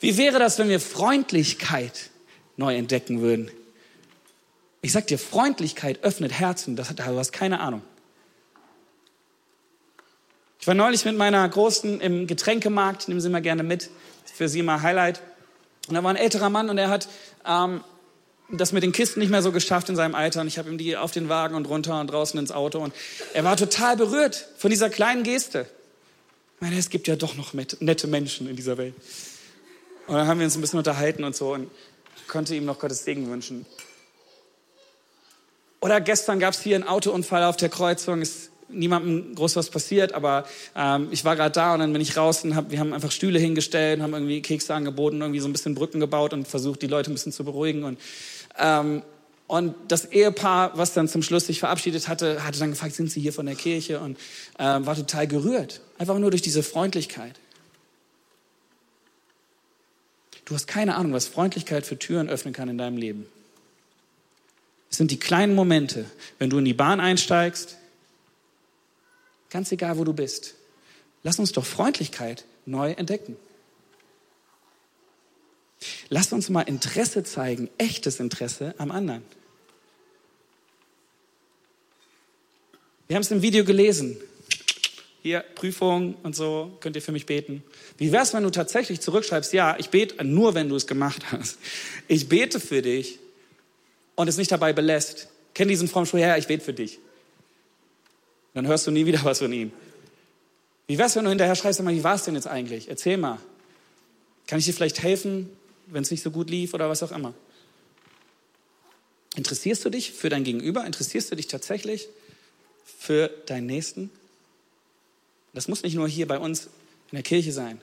[0.00, 2.10] Wie wäre das, wenn wir Freundlichkeit
[2.56, 3.50] neu entdecken würden?
[4.84, 7.80] Ich sag dir, Freundlichkeit öffnet Herzen, das, du hast keine Ahnung.
[10.60, 13.88] Ich war neulich mit meiner Großen im Getränkemarkt, nehmen Sie mal gerne mit,
[14.26, 15.22] für Sie mal Highlight.
[15.88, 17.08] Und da war ein älterer Mann und er hat
[17.46, 17.82] ähm,
[18.50, 20.42] das mit den Kisten nicht mehr so geschafft in seinem Alter.
[20.42, 22.78] Und ich habe ihm die auf den Wagen und runter und draußen ins Auto.
[22.78, 22.92] Und
[23.32, 25.64] er war total berührt von dieser kleinen Geste.
[26.56, 28.94] Ich meine, es gibt ja doch noch nette Menschen in dieser Welt.
[30.08, 31.70] Und dann haben wir uns ein bisschen unterhalten und so und
[32.28, 33.64] konnte ihm noch Gottes Segen wünschen.
[35.84, 38.22] Oder gestern gab es hier einen Autounfall auf der Kreuzung.
[38.22, 42.16] Es niemandem groß was passiert, aber ähm, ich war gerade da und dann bin ich
[42.16, 45.52] raus und hab, wir haben einfach Stühle hingestellt, haben irgendwie Kekse angeboten, irgendwie so ein
[45.52, 47.84] bisschen Brücken gebaut und versucht, die Leute ein bisschen zu beruhigen.
[47.84, 48.00] Und,
[48.58, 49.02] ähm,
[49.46, 53.20] und das Ehepaar, was dann zum Schluss sich verabschiedet hatte, hatte dann gefragt, sind Sie
[53.20, 54.00] hier von der Kirche?
[54.00, 54.16] Und
[54.58, 57.38] ähm, war total gerührt, einfach nur durch diese Freundlichkeit.
[60.46, 63.26] Du hast keine Ahnung, was Freundlichkeit für Türen öffnen kann in deinem Leben.
[64.94, 66.04] Es sind die kleinen Momente,
[66.38, 67.78] wenn du in die Bahn einsteigst,
[69.50, 70.54] Ganz egal, wo du bist.
[71.24, 73.36] Lass uns doch Freundlichkeit neu entdecken.
[76.10, 79.22] Lass uns mal Interesse zeigen, echtes Interesse am anderen.
[83.08, 84.16] Wir haben es im Video gelesen.
[85.22, 87.64] Hier, Prüfung und so, könnt ihr für mich beten.
[87.98, 91.32] Wie wäre es, wenn du tatsächlich zurückschreibst, ja, ich bete nur, wenn du es gemacht
[91.32, 91.58] hast.
[92.06, 93.18] Ich bete für dich
[94.16, 95.28] und es nicht dabei belässt.
[95.54, 96.98] Kenn diesen frommen Spruch, ja, ich bete für dich
[98.54, 99.72] dann hörst du nie wieder was von ihm.
[100.86, 102.88] Wie wär's, wenn du hinterher schreibst, wie war es denn jetzt eigentlich?
[102.88, 103.38] Erzähl mal.
[104.46, 105.50] Kann ich dir vielleicht helfen,
[105.86, 107.34] wenn es nicht so gut lief oder was auch immer?
[109.34, 110.86] Interessierst du dich für dein Gegenüber?
[110.86, 112.08] Interessierst du dich tatsächlich
[112.84, 114.10] für deinen Nächsten?
[115.52, 116.66] Das muss nicht nur hier bei uns
[117.10, 117.80] in der Kirche sein.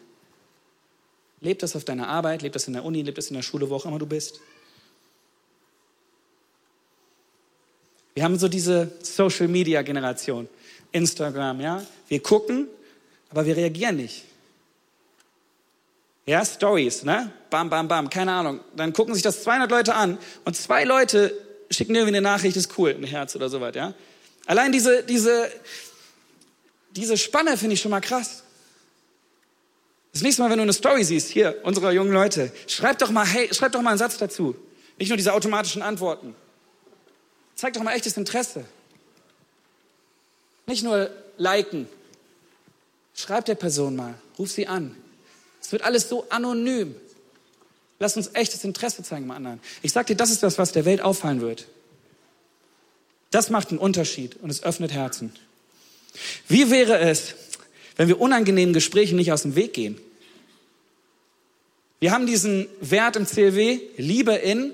[1.42, 3.70] Leb das auf deiner Arbeit, leb das in der Uni, leb das in der Schule,
[3.70, 4.40] wo auch immer du bist.
[8.14, 10.48] Wir haben so diese Social Media Generation.
[10.92, 11.86] Instagram, ja.
[12.08, 12.68] Wir gucken,
[13.30, 14.26] aber wir reagieren nicht.
[16.26, 17.32] Ja, Stories, ne?
[17.50, 18.60] Bam, bam, bam, keine Ahnung.
[18.76, 21.34] Dann gucken sich das 200 Leute an und zwei Leute
[21.70, 23.94] schicken irgendwie eine Nachricht, ist cool, ein Herz oder sowas, ja.
[24.46, 25.50] Allein diese, diese,
[26.96, 28.44] diese Spanne finde ich schon mal krass.
[30.14, 33.26] Das nächste Mal, wenn du eine Story siehst, hier, unsere jungen Leute, schreib doch mal,
[33.26, 34.56] hey, schreib doch mal einen Satz dazu.
[35.00, 36.36] Nicht nur diese automatischen Antworten.
[37.62, 38.66] Zeig doch mal echtes Interesse.
[40.66, 41.88] Nicht nur liken.
[43.14, 44.96] Schreib der Person mal, ruf sie an.
[45.62, 46.96] Es wird alles so anonym.
[48.00, 49.60] Lass uns echtes Interesse zeigen am anderen.
[49.84, 51.68] Ich sag dir, das ist das, was der Welt auffallen wird.
[53.30, 55.32] Das macht einen Unterschied und es öffnet Herzen.
[56.48, 57.36] Wie wäre es,
[57.96, 60.02] wenn wir unangenehmen Gesprächen nicht aus dem Weg gehen?
[62.00, 64.74] Wir haben diesen Wert im CLW, Liebe in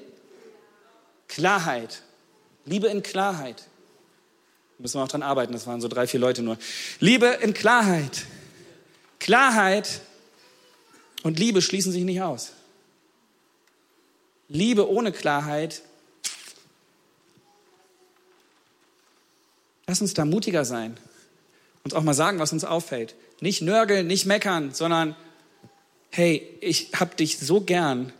[1.27, 2.03] Klarheit.
[2.67, 3.63] Liebe in Klarheit.
[4.77, 6.57] Müssen wir auch dran arbeiten, das waren so drei, vier Leute nur.
[6.99, 8.25] Liebe in Klarheit.
[9.19, 10.01] Klarheit
[11.23, 12.51] und Liebe schließen sich nicht aus.
[14.49, 15.81] Liebe ohne Klarheit.
[19.87, 20.97] Lass uns da mutiger sein.
[21.83, 23.15] Uns auch mal sagen, was uns auffällt.
[23.39, 25.15] Nicht nörgeln, nicht meckern, sondern
[26.11, 28.11] hey, ich hab dich so gern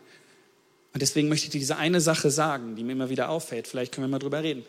[0.94, 3.68] und deswegen möchte ich dir diese eine Sache sagen, die mir immer wieder auffällt.
[3.68, 4.66] Vielleicht können wir mal drüber reden.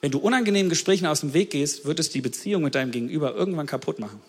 [0.00, 3.34] Wenn du unangenehmen Gesprächen aus dem Weg gehst, wird es die Beziehung mit deinem Gegenüber
[3.34, 4.20] irgendwann kaputt machen.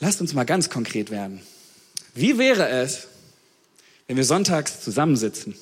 [0.00, 1.42] Lasst uns mal ganz konkret werden.
[2.14, 3.08] Wie wäre es,
[4.08, 5.54] wenn wir sonntags zusammensitzen?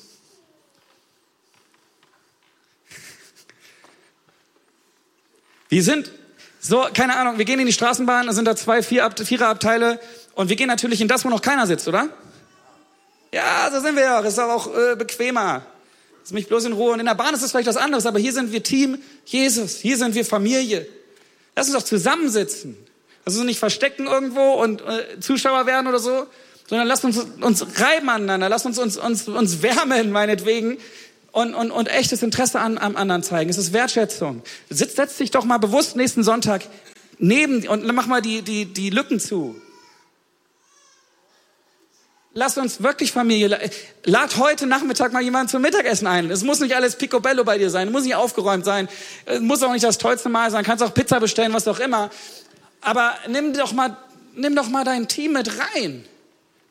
[5.69, 6.11] Wir sind
[6.59, 9.99] so, keine Ahnung, wir gehen in die Straßenbahn, da sind da zwei Vier Viererabteile
[10.35, 12.09] und wir gehen natürlich in das, wo noch keiner sitzt, oder?
[13.33, 14.19] Ja, so sind wir ja.
[14.19, 15.63] Ist auch äh, bequemer.
[16.21, 16.93] Lass mich bloß in Ruhe.
[16.93, 19.77] Und in der Bahn ist es vielleicht was anderes, aber hier sind wir Team Jesus.
[19.77, 20.87] Hier sind wir Familie.
[21.55, 22.77] Lass uns doch zusammensitzen.
[23.25, 26.27] Lass uns nicht verstecken irgendwo und äh, Zuschauer werden oder so,
[26.67, 28.49] sondern lass uns uns reiben aneinander.
[28.49, 30.77] Lass uns uns, uns, uns wärmen, meinetwegen.
[31.31, 33.49] Und, und, und echtes Interesse an, am anderen zeigen.
[33.49, 34.41] Es ist Wertschätzung.
[34.69, 36.63] Sitz, setz dich doch mal bewusst nächsten Sonntag
[37.19, 39.55] neben und mach mal die, die, die Lücken zu.
[42.33, 43.59] Lass uns wirklich Familie,
[44.05, 46.31] lad heute Nachmittag mal jemanden zum Mittagessen ein.
[46.31, 48.87] Es muss nicht alles picobello bei dir sein, es muss nicht aufgeräumt sein,
[49.25, 52.09] es muss auch nicht das tollste Mal sein, kannst auch Pizza bestellen, was auch immer.
[52.79, 53.97] Aber nimm doch mal,
[54.33, 56.05] nimm doch mal dein Team mit rein.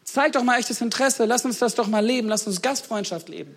[0.02, 3.54] Zeig doch mal echtes Interesse, lass uns das doch mal leben, lass uns Gastfreundschaft leben.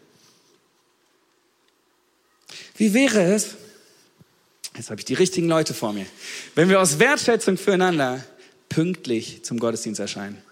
[2.76, 3.56] Wie wäre es,
[4.76, 6.06] jetzt habe ich die richtigen Leute vor mir,
[6.54, 8.22] wenn wir aus Wertschätzung füreinander
[8.68, 10.43] pünktlich zum Gottesdienst erscheinen.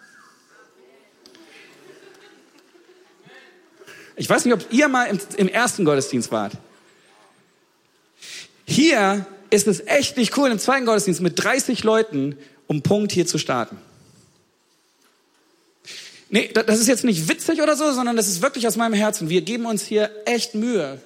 [4.22, 6.54] Ich weiß nicht, ob ihr mal im, im ersten Gottesdienst wart.
[8.68, 13.26] Hier ist es echt nicht cool, im zweiten Gottesdienst mit 30 Leuten um Punkt hier
[13.26, 13.78] zu starten.
[16.30, 19.28] Nee, das ist jetzt nicht witzig oder so, sondern das ist wirklich aus meinem Herzen.
[19.28, 21.02] Wir geben uns hier echt Mühe,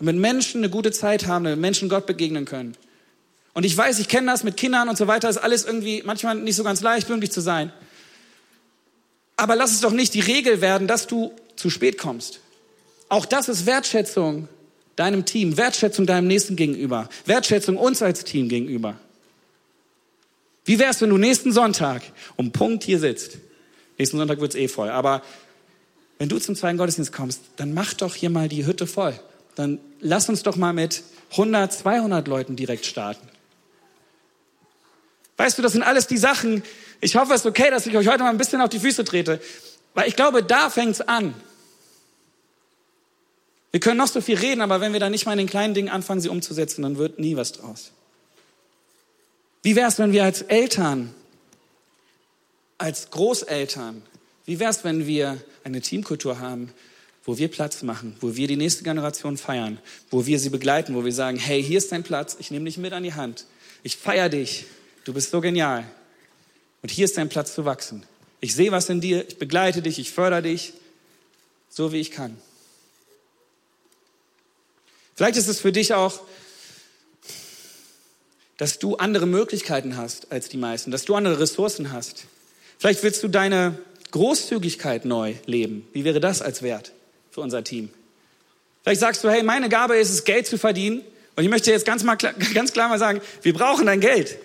[0.00, 2.76] damit Menschen eine gute Zeit haben, damit Menschen Gott begegnen können.
[3.54, 6.34] Und ich weiß, ich kenne das mit Kindern und so weiter, ist alles irgendwie manchmal
[6.34, 7.72] nicht so ganz leicht, pünktlich zu sein.
[9.36, 12.40] Aber lass es doch nicht die Regel werden, dass du zu spät kommst.
[13.08, 14.48] Auch das ist Wertschätzung
[14.96, 18.96] deinem Team, Wertschätzung deinem Nächsten gegenüber, Wertschätzung uns als Team gegenüber.
[20.64, 22.02] Wie wär's, wenn du nächsten Sonntag
[22.34, 23.38] um Punkt hier sitzt?
[23.98, 24.90] Nächsten Sonntag wird's eh voll.
[24.90, 25.22] Aber
[26.18, 29.18] wenn du zum zweiten Gottesdienst kommst, dann mach doch hier mal die Hütte voll.
[29.54, 31.02] Dann lass uns doch mal mit
[31.32, 33.28] 100, 200 Leuten direkt starten.
[35.36, 36.62] Weißt du, das sind alles die Sachen.
[37.00, 39.04] Ich hoffe, es ist okay, dass ich euch heute mal ein bisschen auf die Füße
[39.04, 39.40] trete.
[39.94, 41.34] Weil ich glaube, da fängt's an.
[43.72, 45.74] Wir können noch so viel reden, aber wenn wir da nicht mal in den kleinen
[45.74, 47.92] Dingen anfangen, sie umzusetzen, dann wird nie was draus.
[49.62, 51.14] Wie wäre es, wenn wir als Eltern,
[52.78, 54.02] als Großeltern,
[54.44, 56.72] wie wäre es, wenn wir eine Teamkultur haben,
[57.24, 59.78] wo wir Platz machen, wo wir die nächste Generation feiern,
[60.10, 62.78] wo wir sie begleiten, wo wir sagen, hey, hier ist dein Platz, ich nehme dich
[62.78, 63.46] mit an die Hand,
[63.82, 64.66] ich feiere dich,
[65.04, 65.84] du bist so genial
[66.82, 68.04] und hier ist dein Platz zu wachsen.
[68.40, 70.74] Ich sehe was in dir, ich begleite dich, ich fördere dich,
[71.68, 72.36] so wie ich kann.
[75.16, 76.20] Vielleicht ist es für dich auch,
[78.58, 82.24] dass du andere Möglichkeiten hast als die meisten, dass du andere Ressourcen hast.
[82.78, 83.78] Vielleicht willst du deine
[84.10, 85.88] Großzügigkeit neu leben.
[85.92, 86.92] Wie wäre das als Wert
[87.30, 87.90] für unser Team?
[88.82, 91.02] Vielleicht sagst du, hey, meine Gabe ist es, Geld zu verdienen.
[91.34, 94.38] Und ich möchte jetzt ganz, mal, ganz klar mal sagen, wir brauchen dein Geld.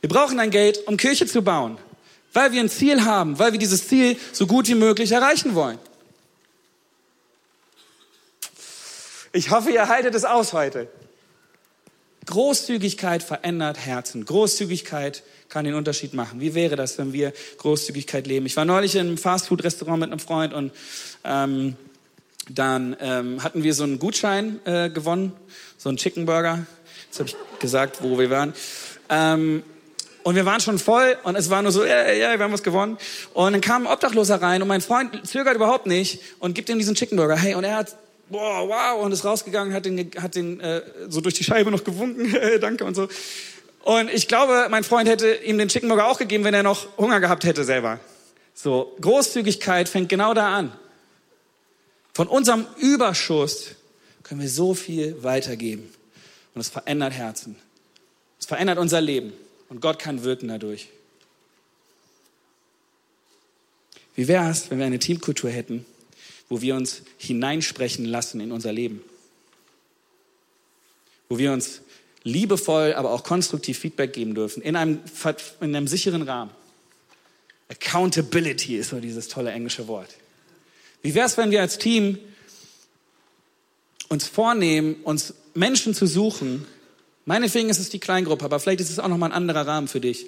[0.00, 1.78] Wir brauchen dein Geld, um Kirche zu bauen.
[2.32, 5.78] Weil wir ein Ziel haben, weil wir dieses Ziel so gut wie möglich erreichen wollen.
[9.36, 10.86] Ich hoffe, ihr haltet es aus heute.
[12.26, 14.24] Großzügigkeit verändert Herzen.
[14.24, 16.40] Großzügigkeit kann den Unterschied machen.
[16.40, 18.46] Wie wäre das, wenn wir Großzügigkeit leben?
[18.46, 20.70] Ich war neulich in einem Fastfood-Restaurant mit einem Freund und
[21.24, 21.74] ähm,
[22.48, 25.32] dann ähm, hatten wir so einen Gutschein äh, gewonnen,
[25.78, 26.64] so einen Chicken Burger.
[27.06, 28.54] Jetzt habe ich gesagt, wo wir waren.
[29.08, 29.64] Ähm,
[30.22, 32.62] und wir waren schon voll und es war nur so, ja, ja, wir haben was
[32.62, 32.98] gewonnen.
[33.32, 36.78] Und dann kam ein Obdachloser rein und mein Freund zögert überhaupt nicht und gibt ihm
[36.78, 37.34] diesen Chicken Burger.
[37.34, 37.96] Hey, und er hat
[38.28, 41.84] boah, wow, und ist rausgegangen, hat den, hat den äh, so durch die Scheibe noch
[41.84, 43.08] gewunken, danke und so.
[43.84, 46.96] Und ich glaube, mein Freund hätte ihm den Chicken Burger auch gegeben, wenn er noch
[46.96, 48.00] Hunger gehabt hätte selber.
[48.54, 50.72] So, Großzügigkeit fängt genau da an.
[52.14, 53.72] Von unserem Überschuss
[54.22, 55.92] können wir so viel weitergeben.
[56.54, 57.56] Und es verändert Herzen.
[58.38, 59.32] Es verändert unser Leben.
[59.68, 60.88] Und Gott kann wirken dadurch.
[64.14, 65.84] Wie wäre es, wenn wir eine Teamkultur hätten,
[66.54, 69.02] wo wir uns hineinsprechen lassen in unser Leben.
[71.28, 71.80] Wo wir uns
[72.22, 75.00] liebevoll, aber auch konstruktiv Feedback geben dürfen, in einem,
[75.60, 76.52] in einem sicheren Rahmen.
[77.68, 80.10] Accountability ist so dieses tolle englische Wort.
[81.02, 82.20] Wie wäre es, wenn wir als Team
[84.08, 86.64] uns vornehmen, uns Menschen zu suchen,
[87.24, 90.00] meinetwegen ist es die Kleingruppe, aber vielleicht ist es auch nochmal ein anderer Rahmen für
[90.00, 90.26] dich,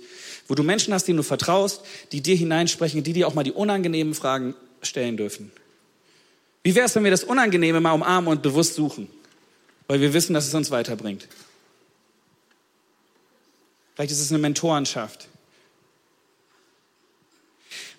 [0.48, 3.52] wo du Menschen hast, denen du vertraust, die dir hineinsprechen, die dir auch mal die
[3.52, 5.52] unangenehmen Fragen stellen dürfen.
[6.66, 9.08] Wie wäre es, wenn wir das Unangenehme mal umarmen und bewusst suchen?
[9.86, 11.28] Weil wir wissen, dass es uns weiterbringt.
[13.94, 15.28] Vielleicht ist es eine Mentorenschaft.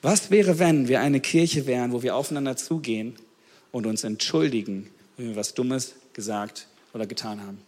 [0.02, 3.16] Was wäre, wenn wir eine Kirche wären, wo wir aufeinander zugehen
[3.72, 7.62] und uns entschuldigen, wenn wir was Dummes gesagt oder getan haben?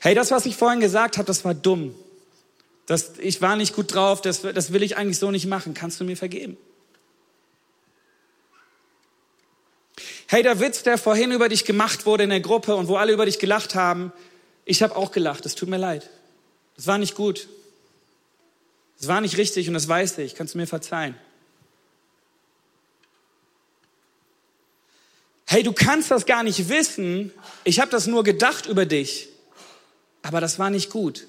[0.00, 1.94] Hey, das, was ich vorhin gesagt habe, das war dumm.
[2.86, 5.74] Das, ich war nicht gut drauf, das, das will ich eigentlich so nicht machen.
[5.74, 6.56] Kannst du mir vergeben?
[10.28, 13.12] Hey, der Witz, der vorhin über dich gemacht wurde in der Gruppe und wo alle
[13.12, 14.12] über dich gelacht haben,
[14.64, 15.46] ich habe auch gelacht.
[15.46, 16.08] Es tut mir leid.
[16.76, 17.48] Es war nicht gut.
[19.00, 20.34] Es war nicht richtig und das weiß ich.
[20.34, 21.16] Kannst du mir verzeihen?
[25.46, 27.32] Hey, du kannst das gar nicht wissen.
[27.62, 29.28] Ich habe das nur gedacht über dich.
[30.22, 31.26] Aber das war nicht gut.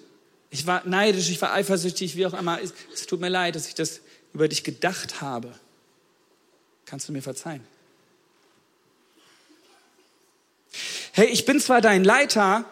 [0.49, 2.59] Ich war neidisch, ich war eifersüchtig, wie auch immer.
[2.61, 4.01] Es, tut mir leid, dass ich das
[4.33, 5.53] über dich gedacht habe.
[6.85, 7.65] Kannst du mir verzeihen?
[11.11, 12.63] Hey, ich bin zwar dein Leiter,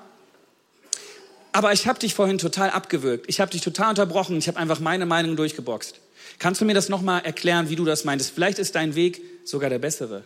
[1.51, 3.25] aber ich habe dich vorhin total abgewürgt.
[3.27, 4.37] Ich habe dich total unterbrochen.
[4.37, 5.99] Ich habe einfach meine Meinung durchgeboxt.
[6.37, 8.31] Kannst du mir das nochmal erklären, wie du das meintest?
[8.31, 10.23] Vielleicht ist dein Weg sogar der bessere.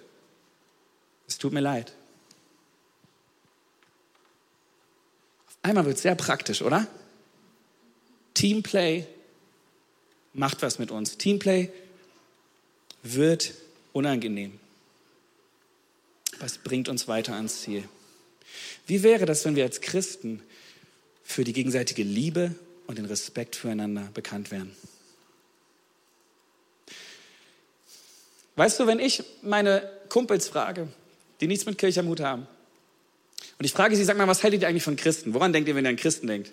[1.27, 1.93] Es tut mir leid.
[5.61, 6.87] Einmal wird es sehr praktisch, oder?
[8.33, 9.05] Teamplay
[10.33, 11.17] macht was mit uns.
[11.17, 11.69] Teamplay
[13.03, 13.53] wird
[13.93, 14.59] unangenehm.
[16.39, 17.83] Es bringt uns weiter ans Ziel.
[18.87, 20.41] Wie wäre das, wenn wir als Christen
[21.23, 22.55] für die gegenseitige Liebe
[22.87, 24.75] und den Respekt füreinander bekannt wären?
[28.55, 30.87] Weißt du, wenn ich meine Kumpels frage,
[31.39, 32.47] die nichts mit Kirche am Hut haben,
[33.57, 35.33] und ich frage sie, sag mal, was haltet ihr eigentlich von Christen?
[35.33, 36.51] Woran denkt ihr, wenn ihr an Christen denkt?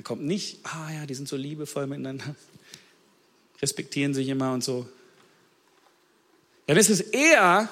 [0.00, 2.34] Dann kommt nicht, ah ja, die sind so liebevoll miteinander,
[3.60, 4.88] respektieren sich immer und so.
[6.66, 7.68] Dann ist es eher,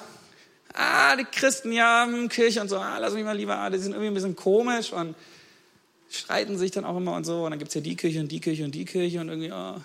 [0.75, 3.93] ah, die Christen, ja, Kirche und so, ah, lass mich mal lieber, ah, die sind
[3.93, 5.15] irgendwie ein bisschen komisch und
[6.07, 7.45] streiten sich dann auch immer und so.
[7.45, 9.51] Und dann gibt es ja die Kirche und die Kirche und die Kirche und irgendwie,
[9.51, 9.83] ah.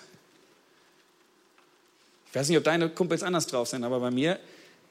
[2.27, 4.39] Ich weiß nicht, ob deine Kumpels anders drauf sind, aber bei mir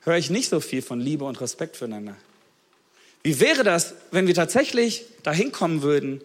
[0.00, 2.16] höre ich nicht so viel von Liebe und Respekt füreinander.
[3.22, 6.20] Wie wäre das, wenn wir tatsächlich dahin kommen würden,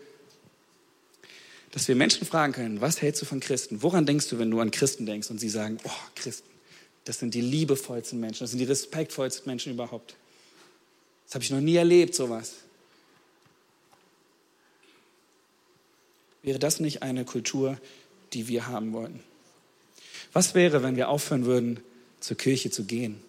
[1.71, 3.81] dass wir Menschen fragen können, was hältst du von Christen?
[3.81, 6.49] Woran denkst du, wenn du an Christen denkst und sie sagen, oh, Christen,
[7.05, 10.15] das sind die liebevollsten Menschen, das sind die respektvollsten Menschen überhaupt.
[11.25, 12.55] Das habe ich noch nie erlebt, sowas.
[16.41, 17.77] Wäre das nicht eine Kultur,
[18.33, 19.21] die wir haben wollten?
[20.33, 21.79] Was wäre, wenn wir aufhören würden,
[22.19, 23.21] zur Kirche zu gehen?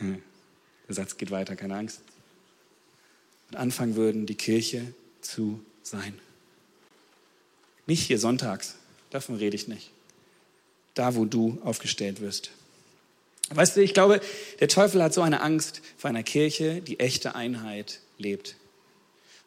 [0.00, 2.00] Der Satz geht weiter, keine Angst.
[3.50, 4.92] Und anfangen würden, die Kirche
[5.26, 6.18] zu sein.
[7.86, 8.76] Nicht hier sonntags,
[9.10, 9.90] davon rede ich nicht.
[10.94, 12.50] Da, wo du aufgestellt wirst.
[13.50, 14.20] Weißt du, ich glaube,
[14.60, 18.56] der Teufel hat so eine Angst vor einer Kirche, die echte Einheit lebt.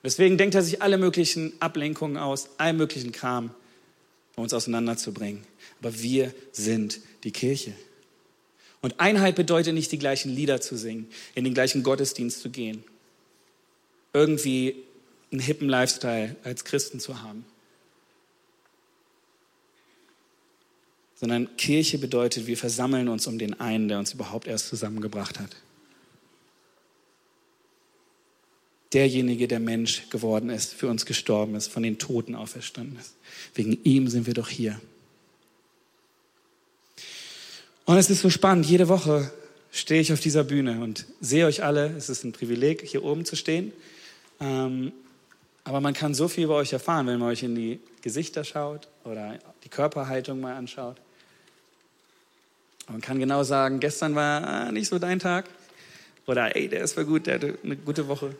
[0.04, 3.52] deswegen denkt er sich alle möglichen Ablenkungen aus, allen möglichen Kram,
[4.36, 5.44] um uns auseinanderzubringen.
[5.82, 7.74] Aber wir sind die Kirche.
[8.82, 12.84] Und Einheit bedeutet nicht, die gleichen Lieder zu singen, in den gleichen Gottesdienst zu gehen,
[14.14, 14.76] irgendwie
[15.32, 17.46] einen hippen Lifestyle als Christen zu haben.
[21.16, 25.56] Sondern Kirche bedeutet, wir versammeln uns um den einen, der uns überhaupt erst zusammengebracht hat.
[28.94, 33.16] Derjenige, der Mensch geworden ist, für uns gestorben ist, von den Toten auferstanden ist.
[33.54, 34.80] Wegen ihm sind wir doch hier.
[37.86, 39.32] Und es ist so spannend, jede Woche
[39.72, 41.88] stehe ich auf dieser Bühne und sehe euch alle.
[41.98, 43.74] Es ist ein Privileg, hier oben zu stehen.
[44.40, 44.92] Ähm,
[45.70, 48.88] aber man kann so viel über euch erfahren, wenn man euch in die Gesichter schaut
[49.04, 50.98] oder die Körperhaltung mal anschaut.
[52.88, 55.48] Man kann genau sagen, gestern war nicht so dein Tag.
[56.26, 58.36] Oder ey, der ist voll gut, der hatte eine gute Woche.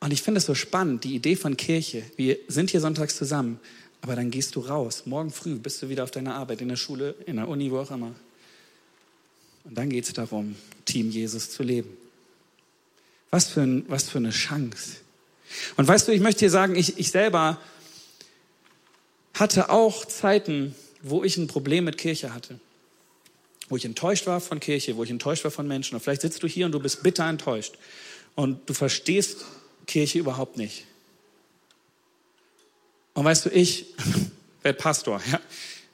[0.00, 2.02] Und ich finde es so spannend, die Idee von Kirche.
[2.16, 3.60] Wir sind hier sonntags zusammen,
[4.02, 5.04] aber dann gehst du raus.
[5.06, 7.78] Morgen früh bist du wieder auf deiner Arbeit, in der Schule, in der Uni, wo
[7.78, 8.14] auch immer.
[9.64, 10.54] Und dann geht es darum,
[10.84, 11.96] Team Jesus zu leben.
[13.30, 14.96] Was für, ein, was für eine Chance.
[15.76, 17.60] Und weißt du, ich möchte dir sagen, ich, ich selber
[19.34, 22.58] hatte auch Zeiten, wo ich ein Problem mit Kirche hatte.
[23.68, 25.94] Wo ich enttäuscht war von Kirche, wo ich enttäuscht war von Menschen.
[25.94, 27.76] Und vielleicht sitzt du hier und du bist bitter enttäuscht.
[28.34, 29.44] Und du verstehst
[29.86, 30.86] Kirche überhaupt nicht.
[33.14, 33.86] Und weißt du, ich
[34.62, 35.20] werde Pastor.
[35.30, 35.40] Ja.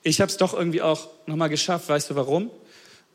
[0.03, 1.89] Ich habe es doch irgendwie auch nochmal geschafft.
[1.89, 2.51] Weißt du warum?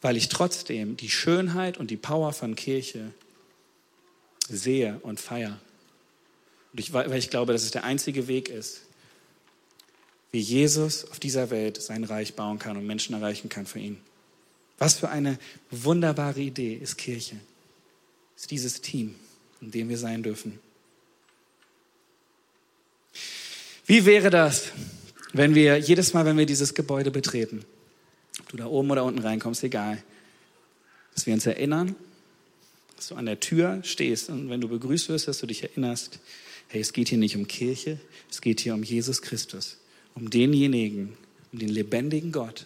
[0.01, 3.11] Weil ich trotzdem die Schönheit und die Power von Kirche
[4.47, 5.59] sehe und feiere.
[6.73, 8.81] Und ich, weil ich glaube, dass es der einzige Weg ist,
[10.31, 13.97] wie Jesus auf dieser Welt sein Reich bauen kann und Menschen erreichen kann für ihn.
[14.77, 15.39] Was für eine
[15.71, 17.37] wunderbare Idee ist Kirche.
[18.35, 19.15] Ist dieses Team,
[19.61, 20.59] in dem wir sein dürfen.
[23.85, 24.71] Wie wäre das,
[25.33, 27.65] wenn wir jedes Mal, wenn wir dieses Gebäude betreten,
[28.39, 30.03] ob du da oben oder unten reinkommst, egal,
[31.15, 31.95] dass wir uns erinnern,
[32.97, 36.19] dass du an der Tür stehst und wenn du begrüßt wirst, dass du dich erinnerst,
[36.67, 39.77] hey, es geht hier nicht um Kirche, es geht hier um Jesus Christus,
[40.15, 41.15] um denjenigen,
[41.53, 42.65] um den lebendigen Gott,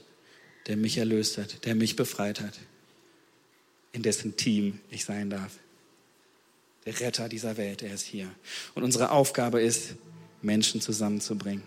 [0.67, 2.57] der mich erlöst hat, der mich befreit hat,
[3.91, 5.59] in dessen Team ich sein darf.
[6.85, 8.27] Der Retter dieser Welt, er ist hier.
[8.73, 9.95] Und unsere Aufgabe ist,
[10.41, 11.63] Menschen zusammenzubringen.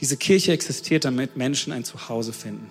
[0.00, 2.68] Diese Kirche existiert, damit Menschen ein Zuhause finden.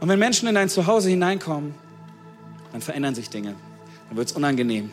[0.00, 1.74] Und wenn Menschen in dein Zuhause hineinkommen,
[2.72, 3.54] dann verändern sich Dinge.
[4.08, 4.90] Dann wird es unangenehm.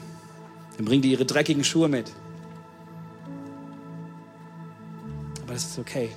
[0.76, 2.12] Dann bringen die ihre dreckigen Schuhe mit.
[5.44, 6.10] Aber das ist okay.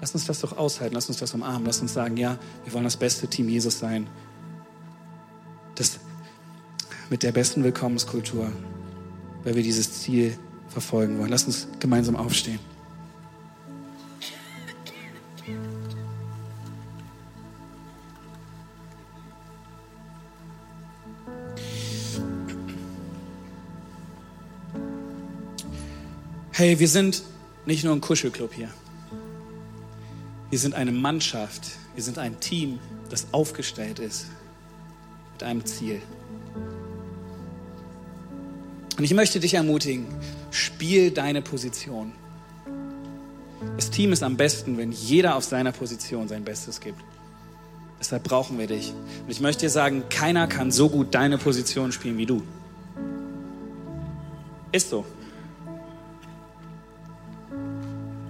[0.00, 2.84] Lass uns das doch aushalten, lass uns das umarmen, lass uns sagen, ja, wir wollen
[2.84, 4.06] das beste Team Jesus sein.
[5.74, 5.98] Das
[7.10, 8.52] mit der besten Willkommenskultur,
[9.44, 10.38] weil wir dieses Ziel
[10.68, 11.30] verfolgen wollen.
[11.30, 12.60] Lass uns gemeinsam aufstehen.
[26.58, 27.22] Hey, wir sind
[27.66, 28.68] nicht nur ein Kuschelclub hier.
[30.50, 31.62] Wir sind eine Mannschaft,
[31.94, 32.80] wir sind ein Team,
[33.10, 34.26] das aufgestellt ist
[35.34, 36.02] mit einem Ziel.
[38.96, 40.06] Und ich möchte dich ermutigen,
[40.50, 42.10] spiel deine Position.
[43.76, 47.00] Das Team ist am besten, wenn jeder auf seiner Position sein Bestes gibt.
[48.00, 48.92] Deshalb brauchen wir dich.
[49.22, 52.42] Und ich möchte dir sagen, keiner kann so gut deine Position spielen wie du.
[54.72, 55.04] Ist so.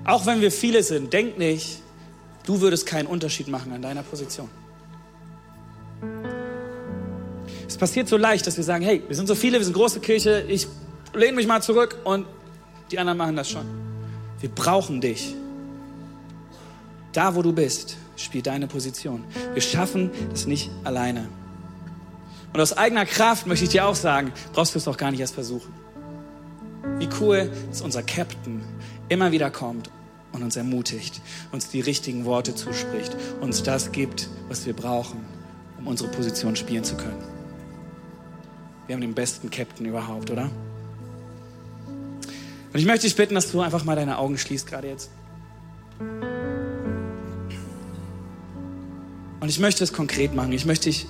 [0.08, 1.82] Auch wenn wir viele sind, denk nicht,
[2.46, 4.48] du würdest keinen Unterschied machen an deiner Position.
[7.66, 10.00] Es passiert so leicht, dass wir sagen, hey, wir sind so viele, wir sind große
[10.00, 10.66] Kirche, ich
[11.12, 12.24] lehne mich mal zurück und
[12.90, 13.66] die anderen machen das schon.
[14.40, 15.34] Wir brauchen dich.
[17.12, 19.24] Da, wo du bist, spiel deine Position.
[19.52, 21.28] Wir schaffen das nicht alleine.
[22.54, 25.20] Und aus eigener Kraft möchte ich dir auch sagen, brauchst du es auch gar nicht
[25.20, 25.70] erst versuchen.
[26.96, 28.62] Wie cool, dass unser Captain
[29.10, 29.90] immer wieder kommt
[30.32, 31.20] und uns ermutigt,
[31.52, 35.20] uns die richtigen Worte zuspricht, uns das gibt, was wir brauchen,
[35.78, 37.22] um unsere Position spielen zu können.
[38.86, 40.50] Wir haben den besten Captain überhaupt, oder?
[42.72, 45.10] Und ich möchte dich bitten, dass du einfach mal deine Augen schließt, gerade jetzt.
[49.40, 50.52] Und ich möchte es konkret machen.
[50.52, 51.06] Ich möchte dich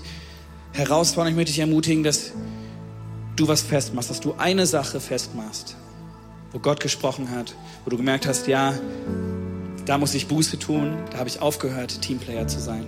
[0.72, 2.32] herausfordern, ich möchte dich ermutigen, dass
[3.36, 5.76] du was festmachst, dass du eine Sache festmachst,
[6.52, 8.74] wo Gott gesprochen hat, wo du gemerkt hast, ja,
[9.86, 12.86] da muss ich Buße tun, da habe ich aufgehört, Teamplayer zu sein.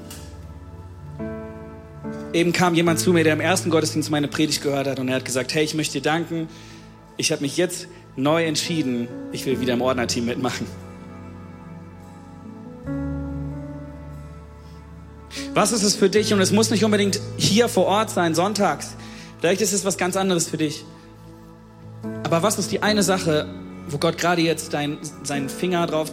[2.33, 5.17] Eben kam jemand zu mir, der im ersten Gottesdienst meine Predigt gehört hat und er
[5.17, 6.49] hat gesagt, hey, ich möchte dir danken,
[7.17, 10.67] ich habe mich jetzt neu entschieden, ich will wieder im Ordnerteam mitmachen.
[15.55, 16.33] Was ist es für dich?
[16.33, 18.95] Und es muss nicht unbedingt hier vor Ort sein, sonntags.
[19.41, 20.85] Vielleicht ist es was ganz anderes für dich.
[22.03, 23.49] Aber was ist die eine Sache,
[23.89, 26.13] wo Gott gerade jetzt dein, seinen Finger drauf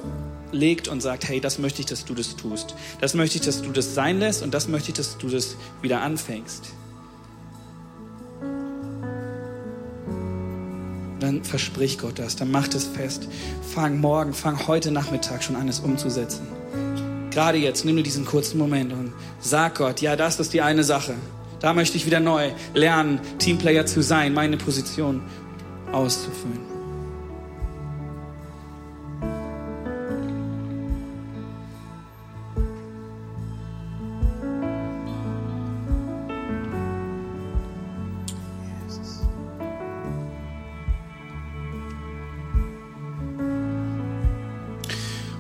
[0.52, 2.76] legt und sagt, hey, das möchte ich, dass du das tust.
[3.02, 5.56] Das möchte ich, dass du das sein lässt und das möchte ich, dass du das
[5.82, 6.72] wieder anfängst.
[11.20, 13.28] Dann versprich Gott das, dann mach das fest.
[13.74, 16.48] Fang morgen, fang heute Nachmittag schon an, es umzusetzen.
[17.32, 20.84] Gerade jetzt, nimm dir diesen kurzen Moment und sag Gott, ja, das ist die eine
[20.84, 21.16] Sache.
[21.60, 25.22] Da möchte ich wieder neu lernen, Teamplayer zu sein, meine Position
[25.92, 26.78] auszufüllen.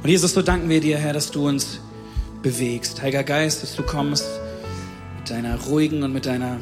[0.08, 1.82] Und Jesus, so danken wir dir, Herr, dass du uns
[2.42, 3.02] bewegst.
[3.02, 4.26] Heiliger Geist, dass du kommst
[5.18, 6.62] mit deiner ruhigen und mit deiner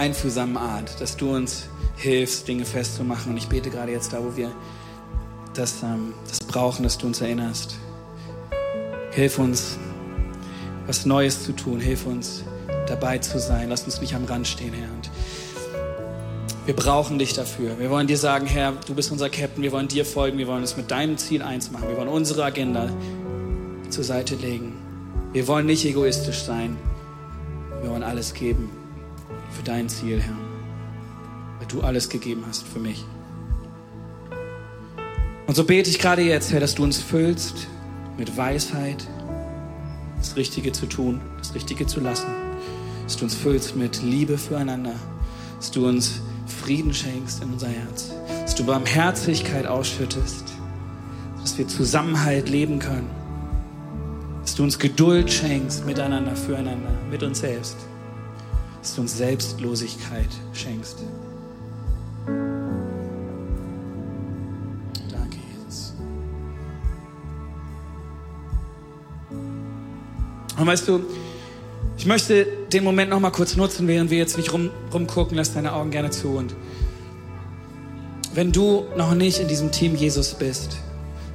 [0.00, 3.32] einfühlsamen Art, dass du uns hilfst, Dinge festzumachen.
[3.32, 4.50] Und ich bete gerade jetzt da, wo wir
[5.54, 7.76] das, ähm, das brauchen, dass du uns erinnerst.
[9.12, 9.76] Hilf uns,
[10.86, 11.80] was Neues zu tun.
[11.80, 12.44] Hilf uns,
[12.86, 13.68] dabei zu sein.
[13.68, 14.88] Lass uns nicht am Rand stehen, Herr.
[14.90, 15.10] Und
[16.64, 17.78] wir brauchen dich dafür.
[17.78, 20.62] Wir wollen dir sagen, Herr, du bist unser Captain, wir wollen dir folgen, wir wollen
[20.62, 21.88] es mit deinem Ziel eins machen.
[21.88, 22.88] Wir wollen unsere Agenda
[23.90, 24.72] zur Seite legen.
[25.34, 26.78] Wir wollen nicht egoistisch sein.
[27.82, 28.79] Wir wollen alles geben
[29.56, 30.36] für dein Ziel, Herr.
[31.58, 33.04] Weil du alles gegeben hast für mich.
[35.46, 37.66] Und so bete ich gerade jetzt, Herr, dass du uns füllst
[38.16, 39.06] mit Weisheit,
[40.18, 42.28] das Richtige zu tun, das Richtige zu lassen.
[43.04, 44.94] Dass du uns füllst mit Liebe füreinander.
[45.58, 46.20] Dass du uns
[46.50, 50.44] Frieden schenkst in unser Herz, dass du Barmherzigkeit ausschüttest,
[51.40, 53.08] dass wir Zusammenhalt leben können,
[54.42, 57.76] dass du uns Geduld schenkst miteinander, füreinander, mit uns selbst,
[58.80, 60.98] dass du uns Selbstlosigkeit schenkst.
[65.10, 65.94] Danke, Jesus.
[70.58, 71.00] Und weißt du,
[71.96, 75.36] ich möchte den Moment noch mal kurz nutzen, während wir jetzt nicht rum, rumgucken.
[75.36, 76.28] Lass deine Augen gerne zu.
[76.28, 76.54] Und
[78.32, 80.78] wenn du noch nicht in diesem Team Jesus bist,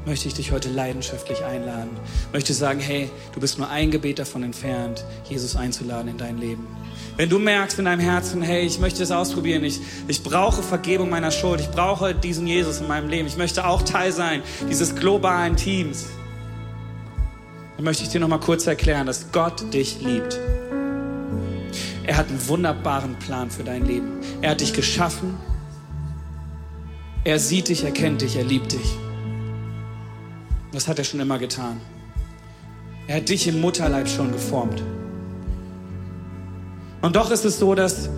[0.06, 1.90] möchte ich dich heute leidenschaftlich einladen.
[2.32, 6.68] Möchte sagen, hey, du bist nur ein Gebet davon entfernt, Jesus einzuladen in dein Leben.
[7.18, 11.10] Wenn du merkst in deinem Herzen, hey, ich möchte es ausprobieren, ich, ich brauche Vergebung
[11.10, 14.96] meiner Schuld, ich brauche diesen Jesus in meinem Leben, ich möchte auch Teil sein dieses
[14.96, 16.06] globalen Teams,
[17.76, 20.40] dann möchte ich dir noch mal kurz erklären, dass Gott dich liebt.
[22.06, 24.20] Er hat einen wunderbaren Plan für dein Leben.
[24.42, 25.36] Er hat dich geschaffen.
[27.24, 29.05] Er sieht dich, er kennt dich, er liebt dich.
[30.76, 31.80] Das hat er schon immer getan.
[33.08, 34.84] Er hat dich im Mutterleib schon geformt.
[37.02, 38.10] Und doch ist es so, dass,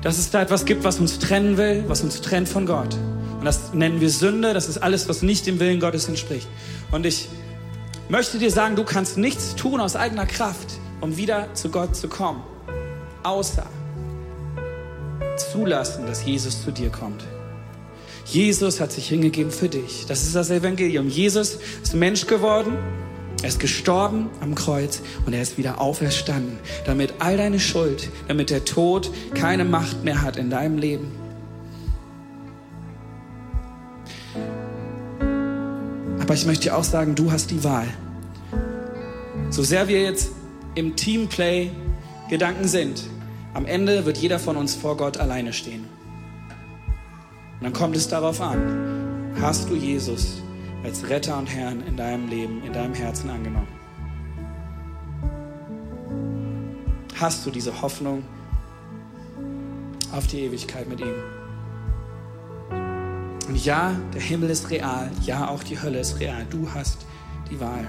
[0.00, 2.94] dass es da etwas gibt, was uns trennen will, was uns trennt von Gott.
[3.38, 4.54] Und das nennen wir Sünde.
[4.54, 6.46] Das ist alles, was nicht dem Willen Gottes entspricht.
[6.92, 7.28] Und ich
[8.08, 12.06] möchte dir sagen, du kannst nichts tun aus eigener Kraft, um wieder zu Gott zu
[12.06, 12.44] kommen,
[13.24, 13.66] außer
[15.50, 17.24] zulassen, dass Jesus zu dir kommt.
[18.24, 20.06] Jesus hat sich hingegeben für dich.
[20.06, 21.08] Das ist das Evangelium.
[21.08, 22.78] Jesus ist Mensch geworden.
[23.42, 28.48] Er ist gestorben am Kreuz und er ist wieder auferstanden, damit all deine Schuld, damit
[28.48, 31.12] der Tod keine Macht mehr hat in deinem Leben.
[36.20, 37.86] Aber ich möchte dir auch sagen, du hast die Wahl.
[39.50, 40.30] So sehr wir jetzt
[40.74, 41.70] im Teamplay
[42.30, 43.02] Gedanken sind,
[43.52, 45.93] am Ende wird jeder von uns vor Gott alleine stehen.
[47.60, 50.42] Und dann kommt es darauf an, hast du Jesus
[50.82, 53.68] als Retter und Herrn in deinem Leben, in deinem Herzen angenommen?
[57.18, 58.24] Hast du diese Hoffnung
[60.12, 61.14] auf die Ewigkeit mit ihm?
[63.48, 66.44] Und ja, der Himmel ist real, ja, auch die Hölle ist real.
[66.50, 67.06] Du hast
[67.50, 67.86] die Wahl.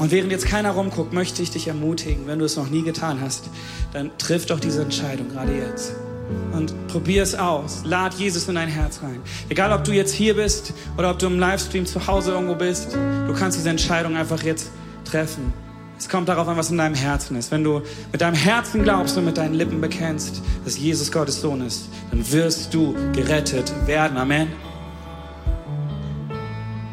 [0.00, 3.20] Und während jetzt keiner rumguckt, möchte ich dich ermutigen, wenn du es noch nie getan
[3.20, 3.50] hast,
[3.92, 5.94] dann triff doch diese Entscheidung gerade jetzt
[6.52, 7.82] und probier es aus.
[7.84, 9.20] Lad Jesus in dein Herz rein.
[9.48, 12.94] Egal, ob du jetzt hier bist oder ob du im Livestream zu Hause irgendwo bist,
[12.94, 14.70] du kannst diese Entscheidung einfach jetzt
[15.04, 15.52] treffen.
[15.98, 17.50] Es kommt darauf an, was in deinem Herzen ist.
[17.50, 21.60] Wenn du mit deinem Herzen glaubst und mit deinen Lippen bekennst, dass Jesus Gottes Sohn
[21.60, 24.16] ist, dann wirst du gerettet werden.
[24.16, 24.48] Amen.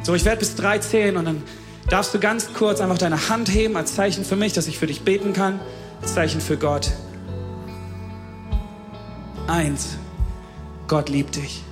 [0.03, 1.43] So, ich werde bis drei zählen und dann
[1.89, 4.87] darfst du ganz kurz einfach deine Hand heben als Zeichen für mich, dass ich für
[4.87, 5.59] dich beten kann,
[6.01, 6.91] als Zeichen für Gott.
[9.47, 9.97] Eins,
[10.89, 11.63] Gott liebt dich.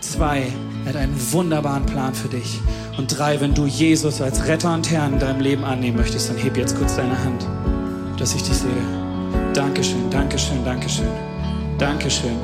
[0.00, 0.52] Zwei,
[0.84, 2.60] er hat einen wunderbaren Plan für dich.
[2.98, 6.36] Und drei, wenn du Jesus als Retter und Herrn in deinem Leben annehmen möchtest, dann
[6.36, 7.46] heb jetzt kurz deine Hand,
[8.18, 8.70] dass ich dich sehe.
[9.54, 11.08] Dankeschön, Dankeschön, Dankeschön,
[11.78, 12.36] Dankeschön,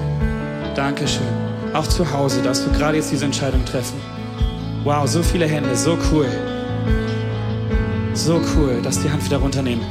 [0.74, 1.26] Dankeschön.
[1.74, 4.01] Auch zu Hause darfst du gerade jetzt diese Entscheidung treffen.
[4.82, 6.26] Wow, so viele Hände, so cool.
[8.14, 9.84] So cool, dass die Hand wieder runternehmen.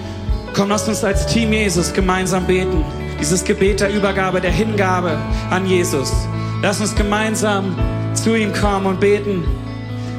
[0.56, 2.84] Komm, lasst uns als Team Jesus gemeinsam beten.
[3.20, 5.18] Dieses Gebet der Übergabe, der Hingabe
[5.50, 6.12] an Jesus.
[6.62, 7.76] Lass uns gemeinsam
[8.14, 9.44] zu ihm kommen und beten.